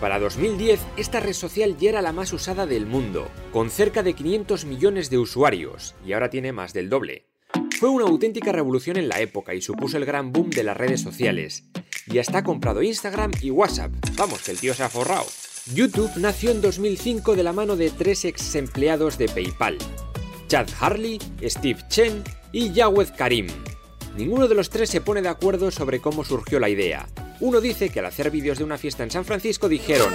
Para 0.02 0.20
2010, 0.20 0.80
esta 0.98 1.20
red 1.20 1.34
social 1.34 1.78
ya 1.78 1.90
era 1.90 2.02
la 2.02 2.14
más 2.14 2.32
usada 2.32 2.66
del 2.66 2.86
mundo, 2.86 3.28
con 3.52 3.70
cerca 3.70 4.04
de 4.04 4.14
500 4.14 4.66
millones 4.66 5.10
de 5.10 5.18
usuarios, 5.18 5.96
y 6.06 6.14
ahora 6.14 6.30
tiene 6.30 6.54
más 6.54 6.72
del 6.72 6.90
doble. 6.90 7.29
Fue 7.80 7.88
una 7.88 8.04
auténtica 8.04 8.52
revolución 8.52 8.98
en 8.98 9.08
la 9.08 9.22
época 9.22 9.56
y 9.56 9.62
supuso 9.62 9.96
el 9.96 10.04
gran 10.04 10.34
boom 10.34 10.50
de 10.50 10.66
las 10.66 10.76
redes 10.76 11.00
sociales. 11.00 11.64
Y 12.08 12.18
hasta 12.18 12.40
ha 12.40 12.44
comprado 12.44 12.84
Instagram 12.84 13.32
y 13.42 13.52
WhatsApp. 13.52 13.94
Vamos, 14.18 14.42
que 14.42 14.52
el 14.52 14.60
tío 14.60 14.74
se 14.74 14.84
ha 14.84 14.90
forrado. 14.90 15.24
YouTube 15.74 16.12
nació 16.18 16.52
en 16.52 16.60
2005 16.60 17.38
de 17.38 17.44
la 17.44 17.54
mano 17.54 17.78
de 17.78 17.90
tres 17.90 18.26
ex 18.26 18.56
empleados 18.56 19.18
de 19.18 19.30
PayPal. 19.30 19.78
Chad 20.50 20.68
Harley, 20.78 21.20
Steve 21.42 21.80
Chen 21.88 22.22
y 22.52 22.74
Jawed 22.74 23.12
Karim. 23.18 23.48
Ninguno 24.18 24.50
de 24.50 24.56
los 24.56 24.70
tres 24.70 24.90
se 24.90 25.00
pone 25.00 25.22
de 25.22 25.30
acuerdo 25.30 25.72
sobre 25.72 26.02
cómo 26.02 26.26
surgió 26.26 26.60
la 26.60 26.68
idea. 26.68 27.08
Uno 27.40 27.62
dice 27.62 27.88
que 27.88 28.00
al 28.00 28.08
hacer 28.08 28.30
vídeos 28.30 28.58
de 28.58 28.66
una 28.66 28.78
fiesta 28.78 29.04
en 29.04 29.12
San 29.12 29.24
Francisco 29.24 29.70
dijeron 29.70 30.14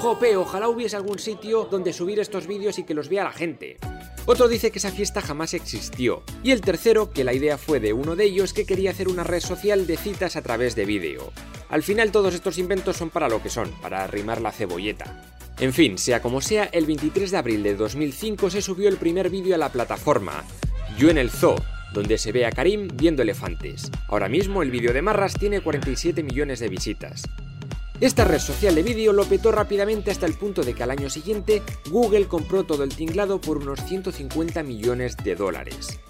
Jope, 0.00 0.36
ojalá 0.36 0.68
hubiese 0.68 0.96
algún 0.96 1.18
sitio 1.18 1.66
donde 1.70 1.94
subir 1.94 2.20
estos 2.20 2.46
vídeos 2.46 2.78
y 2.78 2.84
que 2.84 2.92
los 2.92 3.08
vea 3.08 3.24
la 3.24 3.32
gente. 3.32 3.78
Otro 4.24 4.46
dice 4.46 4.70
que 4.70 4.78
esa 4.78 4.92
fiesta 4.92 5.20
jamás 5.20 5.52
existió. 5.52 6.22
Y 6.44 6.52
el 6.52 6.60
tercero, 6.60 7.10
que 7.10 7.24
la 7.24 7.34
idea 7.34 7.58
fue 7.58 7.80
de 7.80 7.92
uno 7.92 8.14
de 8.14 8.24
ellos 8.24 8.52
que 8.52 8.64
quería 8.64 8.90
hacer 8.92 9.08
una 9.08 9.24
red 9.24 9.40
social 9.40 9.86
de 9.86 9.96
citas 9.96 10.36
a 10.36 10.42
través 10.42 10.76
de 10.76 10.84
vídeo. 10.84 11.32
Al 11.68 11.82
final 11.82 12.12
todos 12.12 12.34
estos 12.34 12.58
inventos 12.58 12.96
son 12.96 13.10
para 13.10 13.28
lo 13.28 13.42
que 13.42 13.50
son, 13.50 13.70
para 13.80 14.04
arrimar 14.04 14.40
la 14.40 14.52
cebolleta. 14.52 15.24
En 15.58 15.72
fin, 15.72 15.98
sea 15.98 16.22
como 16.22 16.40
sea, 16.40 16.64
el 16.64 16.86
23 16.86 17.30
de 17.30 17.36
abril 17.36 17.62
de 17.62 17.74
2005 17.74 18.50
se 18.50 18.62
subió 18.62 18.88
el 18.88 18.96
primer 18.96 19.28
vídeo 19.28 19.54
a 19.54 19.58
la 19.58 19.72
plataforma, 19.72 20.44
Yo 20.98 21.10
en 21.10 21.18
el 21.18 21.30
Zoo, 21.30 21.56
donde 21.92 22.18
se 22.18 22.32
ve 22.32 22.46
a 22.46 22.52
Karim 22.52 22.88
viendo 22.94 23.22
elefantes. 23.22 23.90
Ahora 24.08 24.28
mismo 24.28 24.62
el 24.62 24.70
vídeo 24.70 24.92
de 24.92 25.02
Marras 25.02 25.34
tiene 25.34 25.60
47 25.60 26.22
millones 26.22 26.60
de 26.60 26.68
visitas. 26.68 27.22
Esta 28.02 28.24
red 28.24 28.40
social 28.40 28.74
de 28.74 28.82
vídeo 28.82 29.12
lo 29.12 29.26
petó 29.26 29.52
rápidamente 29.52 30.10
hasta 30.10 30.26
el 30.26 30.34
punto 30.34 30.64
de 30.64 30.74
que 30.74 30.82
al 30.82 30.90
año 30.90 31.08
siguiente 31.08 31.62
Google 31.88 32.26
compró 32.26 32.64
todo 32.64 32.82
el 32.82 32.92
tinglado 32.96 33.40
por 33.40 33.58
unos 33.58 33.78
150 33.84 34.64
millones 34.64 35.16
de 35.18 35.36
dólares. 35.36 36.00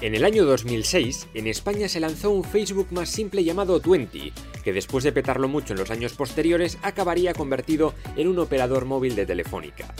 En 0.00 0.16
el 0.16 0.24
año 0.24 0.44
2006, 0.44 1.28
en 1.34 1.46
España 1.46 1.88
se 1.88 2.00
lanzó 2.00 2.32
un 2.32 2.42
Facebook 2.42 2.88
más 2.90 3.08
simple 3.08 3.44
llamado 3.44 3.78
Twenty, 3.78 4.32
que 4.64 4.72
después 4.72 5.04
de 5.04 5.12
petarlo 5.12 5.46
mucho 5.46 5.74
en 5.74 5.78
los 5.78 5.92
años 5.92 6.14
posteriores 6.14 6.76
acabaría 6.82 7.34
convertido 7.34 7.94
en 8.16 8.26
un 8.26 8.40
operador 8.40 8.84
móvil 8.84 9.14
de 9.14 9.26
Telefónica. 9.26 9.94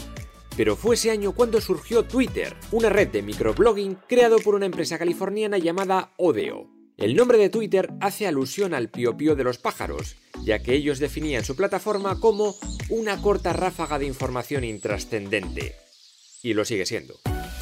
Pero 0.57 0.75
fue 0.75 0.95
ese 0.95 1.09
año 1.09 1.31
cuando 1.31 1.61
surgió 1.61 2.03
Twitter, 2.03 2.53
una 2.73 2.89
red 2.89 3.07
de 3.07 3.21
microblogging 3.21 3.97
creado 4.09 4.39
por 4.39 4.55
una 4.55 4.65
empresa 4.65 4.97
californiana 4.97 5.57
llamada 5.57 6.11
Odeo. 6.17 6.76
El 6.97 7.15
nombre 7.15 7.37
de 7.37 7.51
Twitter 7.51 7.91
hace 8.01 8.25
alusión 8.25 8.73
al 8.73 8.89
pío 8.89 9.15
pío 9.15 9.35
de 9.35 9.43
los 9.43 9.59
pájaros, 9.59 10.15
ya 10.43 10.63
que 10.63 10.73
ellos 10.73 10.97
definían 10.97 11.45
su 11.45 11.55
plataforma 11.55 12.19
como 12.19 12.55
una 12.89 13.21
corta 13.21 13.53
ráfaga 13.53 13.99
de 13.99 14.07
información 14.07 14.63
intrascendente. 14.63 15.75
Y 16.41 16.55
lo 16.55 16.65
sigue 16.65 16.87
siendo. 16.87 17.19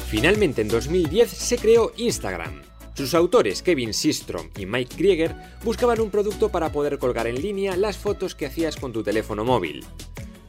Finalmente 0.08 0.62
en 0.62 0.68
2010 0.68 1.30
se 1.30 1.58
creó 1.58 1.92
Instagram. 1.98 2.62
Sus 2.94 3.12
autores, 3.12 3.60
Kevin 3.60 3.92
Systrom 3.92 4.48
y 4.56 4.64
Mike 4.64 4.96
Krieger, 4.96 5.36
buscaban 5.62 6.00
un 6.00 6.10
producto 6.10 6.48
para 6.48 6.72
poder 6.72 6.96
colgar 6.96 7.26
en 7.26 7.42
línea 7.42 7.76
las 7.76 7.98
fotos 7.98 8.34
que 8.34 8.46
hacías 8.46 8.76
con 8.76 8.94
tu 8.94 9.02
teléfono 9.02 9.44
móvil. 9.44 9.84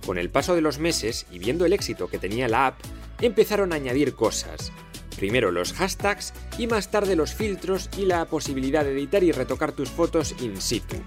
Con 0.05 0.17
el 0.17 0.29
paso 0.29 0.55
de 0.55 0.61
los 0.61 0.79
meses 0.79 1.25
y 1.29 1.39
viendo 1.39 1.65
el 1.65 1.73
éxito 1.73 2.07
que 2.07 2.19
tenía 2.19 2.47
la 2.47 2.67
app, 2.67 2.79
empezaron 3.19 3.73
a 3.73 3.75
añadir 3.75 4.13
cosas, 4.13 4.71
Primero 5.17 5.51
los 5.51 5.73
hashtags 5.73 6.33
y 6.59 6.67
más 6.67 6.91
tarde 6.91 7.15
los 7.15 7.33
filtros 7.33 7.89
y 7.97 8.05
la 8.05 8.25
posibilidad 8.25 8.85
de 8.85 8.91
editar 8.91 9.23
y 9.23 9.31
retocar 9.31 9.71
tus 9.71 9.89
fotos 9.89 10.35
in 10.41 10.61
situ, 10.61 10.97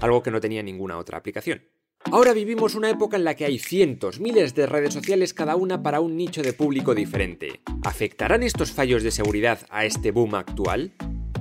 algo 0.00 0.22
que 0.22 0.30
no 0.30 0.40
tenía 0.40 0.62
ninguna 0.62 0.96
otra 0.96 1.18
aplicación. 1.18 1.62
Ahora 2.10 2.32
vivimos 2.32 2.74
una 2.74 2.88
época 2.88 3.18
en 3.18 3.24
la 3.24 3.34
que 3.34 3.44
hay 3.44 3.58
cientos, 3.58 4.20
miles 4.20 4.54
de 4.54 4.66
redes 4.66 4.94
sociales 4.94 5.34
cada 5.34 5.56
una 5.56 5.82
para 5.82 6.00
un 6.00 6.16
nicho 6.16 6.42
de 6.42 6.54
público 6.54 6.94
diferente. 6.94 7.60
¿Afectarán 7.84 8.42
estos 8.42 8.72
fallos 8.72 9.02
de 9.02 9.10
seguridad 9.10 9.60
a 9.68 9.84
este 9.84 10.12
boom 10.12 10.34
actual? 10.34 10.94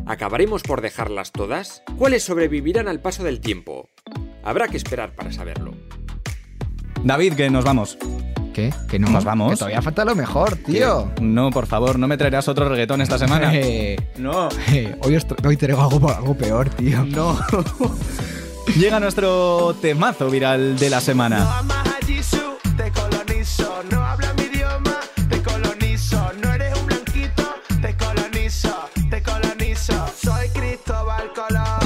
¿Acabaremos 0.06 0.64
por 0.64 0.82
dejarlas 0.82 1.32
todas? 1.32 1.84
¿Cuáles 1.98 2.24
sobrevivirán 2.24 2.90
al 2.90 3.00
paso 3.00 3.24
del 3.24 3.40
tiempo? 3.40 3.90
Habrá 4.44 4.68
que 4.68 4.78
esperar 4.78 5.16
para 5.16 5.32
saberlo. 5.32 5.74
David, 7.04 7.36
que 7.36 7.50
nos 7.50 7.64
vamos. 7.64 7.98
¿Qué? 8.58 8.74
¿Que 8.88 8.98
no? 8.98 9.08
Nos 9.10 9.24
vamos. 9.24 9.52
Que 9.52 9.58
todavía 9.58 9.84
falta 9.84 10.04
lo 10.04 10.16
mejor, 10.16 10.56
tío. 10.56 11.12
No, 11.22 11.52
por 11.52 11.68
favor, 11.68 12.00
no 12.00 12.08
me 12.08 12.18
traerás 12.18 12.48
otro 12.48 12.68
reggaetón 12.68 13.02
esta 13.02 13.20
semana. 13.20 13.52
Eh, 13.54 13.96
no. 14.18 14.50
eh, 14.72 14.96
hoy, 15.04 15.16
os 15.16 15.28
tra- 15.28 15.46
hoy 15.48 15.56
traigo 15.58 15.80
algo, 15.84 16.10
algo 16.10 16.36
peor, 16.36 16.68
tío. 16.70 17.06
No. 17.06 17.40
Llega 18.76 19.00
nuestro 19.00 19.76
temazo 19.80 20.32
viral 20.32 20.76
de 20.76 20.90
la 20.90 21.02
semana. 21.02 21.62
te 22.78 22.92
colonizo, 22.92 23.84
no 23.92 24.04
hablas 24.04 24.34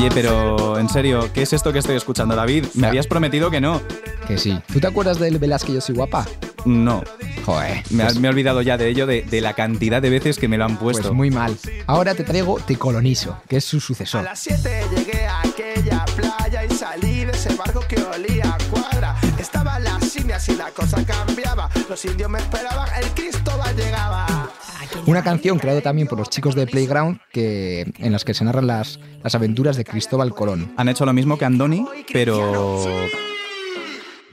Oye, 0.01 0.09
pero 0.15 0.79
en 0.79 0.89
serio, 0.89 1.29
¿qué 1.31 1.43
es 1.43 1.53
esto 1.53 1.71
que 1.71 1.77
estoy 1.77 1.95
escuchando, 1.95 2.35
David? 2.35 2.65
Me 2.73 2.87
habías 2.87 3.05
prometido 3.05 3.51
que 3.51 3.61
no. 3.61 3.79
Que 4.27 4.35
sí. 4.39 4.59
¿Tú 4.73 4.79
te 4.79 4.87
acuerdas 4.87 5.19
del 5.19 5.37
Velázquez 5.37 5.75
Yo 5.75 5.79
Soy 5.81 5.93
Guapa? 5.93 6.25
No. 6.65 7.03
Joder. 7.45 7.83
Me, 7.91 8.05
pues- 8.05 8.17
me 8.17 8.27
he 8.27 8.31
olvidado 8.31 8.63
ya 8.63 8.77
de 8.77 8.87
ello, 8.89 9.05
de, 9.05 9.21
de 9.21 9.41
la 9.41 9.53
cantidad 9.53 10.01
de 10.01 10.09
veces 10.09 10.39
que 10.39 10.47
me 10.47 10.57
lo 10.57 10.65
han 10.65 10.77
puesto. 10.77 11.03
Pues 11.03 11.13
muy 11.13 11.29
mal. 11.29 11.55
Ahora 11.85 12.15
te 12.15 12.23
traigo 12.23 12.59
Te 12.59 12.77
Colonizo, 12.77 13.37
que 13.47 13.57
es 13.57 13.63
su 13.65 13.77
A 13.77 13.81
sucesor. 13.81 14.23
las 14.23 14.39
7 14.39 14.85
llegué 14.95 15.23
a 15.27 15.41
aquella 15.41 16.03
playa 16.15 16.65
y 16.65 16.73
salí 16.73 17.25
de 17.25 17.33
ese 17.33 17.53
barco 17.53 17.81
que 17.87 18.01
olía 18.01 18.55
a 18.55 18.57
cuadra. 18.71 19.15
Estaban 19.37 19.83
las 19.83 20.15
indias 20.15 20.49
y 20.49 20.55
la 20.55 20.71
cosa 20.71 21.05
cambiaba. 21.05 21.69
Los 21.87 22.03
indios 22.05 22.27
me 22.27 22.39
esperaban, 22.39 22.89
el 22.99 23.07
Cristóbal 23.11 23.75
llegaba. 23.75 24.25
Una 25.07 25.23
canción 25.23 25.57
creada 25.57 25.81
también 25.81 26.07
por 26.07 26.19
los 26.19 26.29
chicos 26.29 26.53
de 26.53 26.67
Playground 26.67 27.19
que, 27.31 27.91
en 27.97 28.11
las 28.11 28.23
que 28.23 28.33
se 28.35 28.43
narran 28.43 28.67
las, 28.67 28.99
las 29.23 29.33
aventuras 29.33 29.75
de 29.75 29.83
Cristóbal 29.91 30.33
Colón. 30.33 30.71
Han 30.77 30.89
hecho 30.89 31.05
lo 31.05 31.13
mismo 31.13 31.37
que 31.37 31.45
Andoni, 31.45 31.85
pero. 32.11 32.83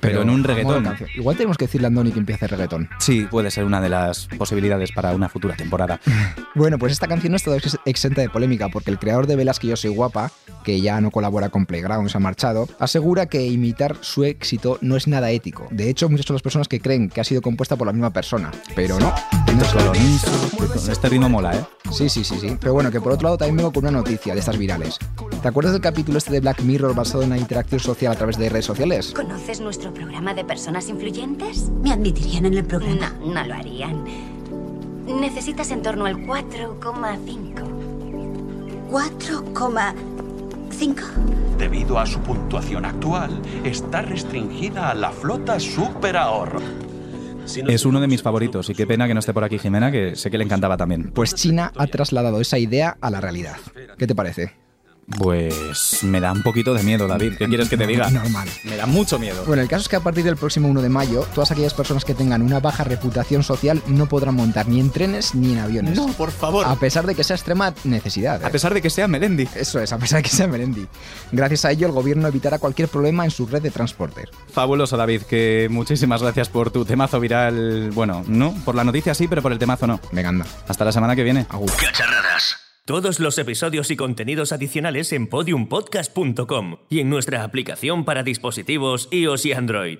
Pero 0.01 0.23
en 0.23 0.31
un 0.31 0.45
reggaetón. 0.45 0.97
Igual 1.17 1.37
tenemos 1.37 1.59
que 1.59 1.65
decirle 1.67 1.87
a 1.87 1.89
Andoni 1.89 2.13
que 2.13 2.21
empiece 2.21 2.47
reggaetón. 2.47 2.89
Sí, 3.01 3.27
puede 3.29 3.51
ser 3.51 3.65
una 3.65 3.81
de 3.81 3.89
las 3.89 4.29
posibilidades 4.39 4.93
para 4.93 5.13
una 5.13 5.29
futura 5.29 5.57
temporada. 5.57 6.01
Bueno, 6.55 6.77
pues 6.77 6.91
esta 6.93 7.07
canción 7.07 7.31
no 7.31 7.37
está 7.37 7.55
ex- 7.57 7.79
exenta 7.85 8.21
de 8.21 8.29
polémica 8.31 8.69
porque 8.69 8.91
el 8.91 8.99
creador 8.99 9.29
de 9.29 9.37
Velas 9.37 9.61
que 9.61 9.69
yo 9.69 9.77
soy 9.77 9.91
guapa, 9.91 10.33
que 10.65 10.81
ya 10.81 11.01
no 11.01 11.13
colabora 11.13 11.51
con 11.51 11.67
Playground, 11.67 12.09
se 12.09 12.17
ha 12.17 12.21
marchado, 12.21 12.69
asegura 12.81 13.27
que 13.27 13.47
imitar 13.47 13.97
su 14.01 14.25
éxito 14.25 14.77
no 14.81 14.97
es 14.97 15.07
nada 15.07 15.31
ético. 15.31 15.69
De 15.71 15.89
hecho, 15.89 16.09
muchas 16.09 16.27
son 16.27 16.35
las 16.35 16.43
personas 16.43 16.67
que 16.67 16.81
creen 16.81 17.11
que 17.11 17.21
ha 17.21 17.25
sido 17.25 17.43
compuesta 17.43 17.77
por 17.77 17.87
la 17.87 17.93
misma 17.93 18.11
persona, 18.13 18.51
pero 18.75 18.99
no. 18.99 19.15
no 19.55 19.63
es 19.63 19.75
lo 19.75 20.93
Este 20.93 21.09
ritmo 21.09 21.29
mola, 21.29 21.55
¿eh? 21.55 21.65
Sí, 21.91 22.09
sí, 22.09 22.25
sí, 22.25 22.39
sí. 22.41 22.57
Pero 22.61 22.75
bueno, 22.75 22.91
que 22.91 23.01
por 23.01 23.13
otro 23.13 23.27
lado 23.27 23.39
también 23.39 23.57
vengo 23.57 23.73
con 23.73 23.85
una 23.85 23.99
noticia 23.99 24.35
de 24.35 24.41
estas 24.41 24.59
virales. 24.59 24.99
¿Te 25.43 25.49
acuerdas 25.49 25.73
del 25.73 25.83
capítulo 25.83 26.19
este 26.19 26.33
de 26.33 26.41
Black 26.41 26.61
Mirror 26.63 26.95
basado 26.95 27.23
en 27.23 27.31
la 27.31 27.39
interacción 27.39 27.81
social 27.81 28.13
a 28.13 28.17
través 28.17 28.37
de 28.39 28.49
redes 28.49 28.67
sociales? 28.67 29.13
¿Conoces 29.15 29.61
nuestro 29.61 29.93
programa 29.95 30.35
de 30.35 30.45
personas 30.45 30.89
influyentes? 30.89 31.71
¿Me 31.83 31.93
admitirían 31.93 32.47
en 32.47 32.55
el 32.55 32.65
programa? 32.65 33.15
No, 33.21 33.35
no 33.35 33.45
lo 33.45 33.55
harían. 33.55 34.05
Necesitas 35.07 35.71
en 35.71 35.83
torno 35.83 36.07
al 36.07 36.17
4,5. 36.17 37.55
¿4,5? 38.91 40.95
Debido 41.59 41.99
a 41.99 42.07
su 42.07 42.21
puntuación 42.21 42.85
actual, 42.85 43.43
está 43.65 44.03
restringida 44.03 44.91
a 44.91 44.95
la 44.95 45.11
flota 45.11 45.59
Super 45.59 46.17
Ahorro. 46.17 46.61
Es 47.57 47.85
uno 47.85 48.01
de 48.01 48.07
mis 48.07 48.23
favoritos 48.23 48.69
y 48.71 48.75
qué 48.75 48.87
pena 48.87 49.07
que 49.07 49.15
no 49.15 49.21
esté 49.21 49.33
por 49.33 49.45
aquí 49.45 49.59
Jimena, 49.59 49.91
que 49.91 50.17
sé 50.17 50.31
que 50.31 50.39
le 50.39 50.45
encantaba 50.45 50.77
también. 50.77 51.11
Pues 51.13 51.35
China 51.35 51.73
ha 51.77 51.87
trasladado 51.87 52.41
esa 52.41 52.59
idea 52.59 52.97
a 53.01 53.11
la 53.11 53.21
realidad. 53.21 53.57
¿Qué 53.97 54.07
te 54.07 54.15
parece? 54.15 54.53
Pues 55.17 56.03
me 56.03 56.21
da 56.21 56.33
un 56.33 56.43
poquito 56.43 56.75
de 56.75 56.83
miedo, 56.83 57.09
David. 57.09 57.37
¿Qué 57.39 57.49
quieres 57.49 57.69
que 57.69 57.77
te 57.77 57.87
diga? 57.87 58.11
Normal. 58.11 58.49
Me 58.65 58.77
da 58.77 58.87
mucho 58.87 59.19
miedo. 59.19 59.43
Bueno, 59.47 59.63
el 59.63 59.69
caso 59.69 59.83
es 59.83 59.89
que 59.89 59.97
a 59.97 60.01
partir 60.01 60.25
del 60.25 60.37
próximo 60.37 60.69
1 60.69 60.83
de 60.83 60.89
mayo, 60.89 61.27
todas 61.35 61.51
aquellas 61.51 61.73
personas 61.73 62.05
que 62.05 62.15
tengan 62.15 62.43
una 62.43 62.61
baja 62.61 62.85
reputación 62.85 63.43
social 63.43 63.83
no 63.87 64.07
podrán 64.07 64.35
montar 64.35 64.69
ni 64.69 64.81
en 64.81 64.91
trenes 64.91 65.35
ni 65.35 65.53
en 65.53 65.59
aviones. 65.61 65.97
No, 65.97 66.09
por 66.09 66.31
favor. 66.31 66.67
A 66.67 66.77
pesar 66.77 67.07
de 67.07 67.15
que 67.15 67.25
sea 67.25 67.37
extrema 67.37 67.73
necesidad. 67.85 68.45
A 68.45 68.51
pesar 68.51 68.75
de 68.75 68.83
que 68.83 68.91
sea 68.91 69.09
Melendi. 69.09 69.49
Eso 69.55 69.81
es, 69.81 69.93
a 69.93 69.99
pesar 69.99 70.19
de 70.19 70.25
que 70.25 70.37
sea 70.37 70.47
Melendi. 70.47 70.87
Gracias 71.33 71.65
a 71.65 71.71
ello, 71.71 71.87
el 71.87 71.93
gobierno 71.93 72.29
evitará 72.29 72.59
cualquier 72.59 72.89
problema 72.89 73.25
en 73.25 73.31
su 73.31 73.47
red 73.47 73.63
de 73.63 73.71
transporte. 73.71 74.27
Fabuloso, 74.53 74.97
David, 74.97 75.23
que 75.23 75.69
muchísimas 75.71 76.23
gracias 76.23 76.49
por 76.49 76.71
tu 76.71 76.85
temazo 76.85 77.19
viral. 77.19 77.91
Bueno, 77.95 78.25
no, 78.27 78.53
por 78.65 78.75
la 78.75 78.85
noticia 78.85 79.15
sí, 79.15 79.27
pero 79.27 79.43
por 79.43 79.53
el 79.53 79.59
temazo 79.59 79.87
no. 79.87 80.01
Venga, 80.13 80.29
anda. 80.29 80.47
Hasta 80.69 80.85
la 80.85 80.93
semana 80.93 81.17
que 81.17 81.25
viene. 81.25 81.47
Cacharradas. 81.47 82.68
Todos 82.89 83.21
los 83.21 83.37
episodios 83.37 83.91
y 83.91 83.97
contenidos 83.97 84.51
adicionales 84.51 85.13
en 85.13 85.27
podiumpodcast.com 85.27 86.79
y 86.89 87.01
en 87.01 87.11
nuestra 87.11 87.45
aplicación 87.45 88.07
para 88.07 88.23
dispositivos 88.23 89.09
iOS 89.11 89.45
y 89.45 89.53
Android. 89.53 89.99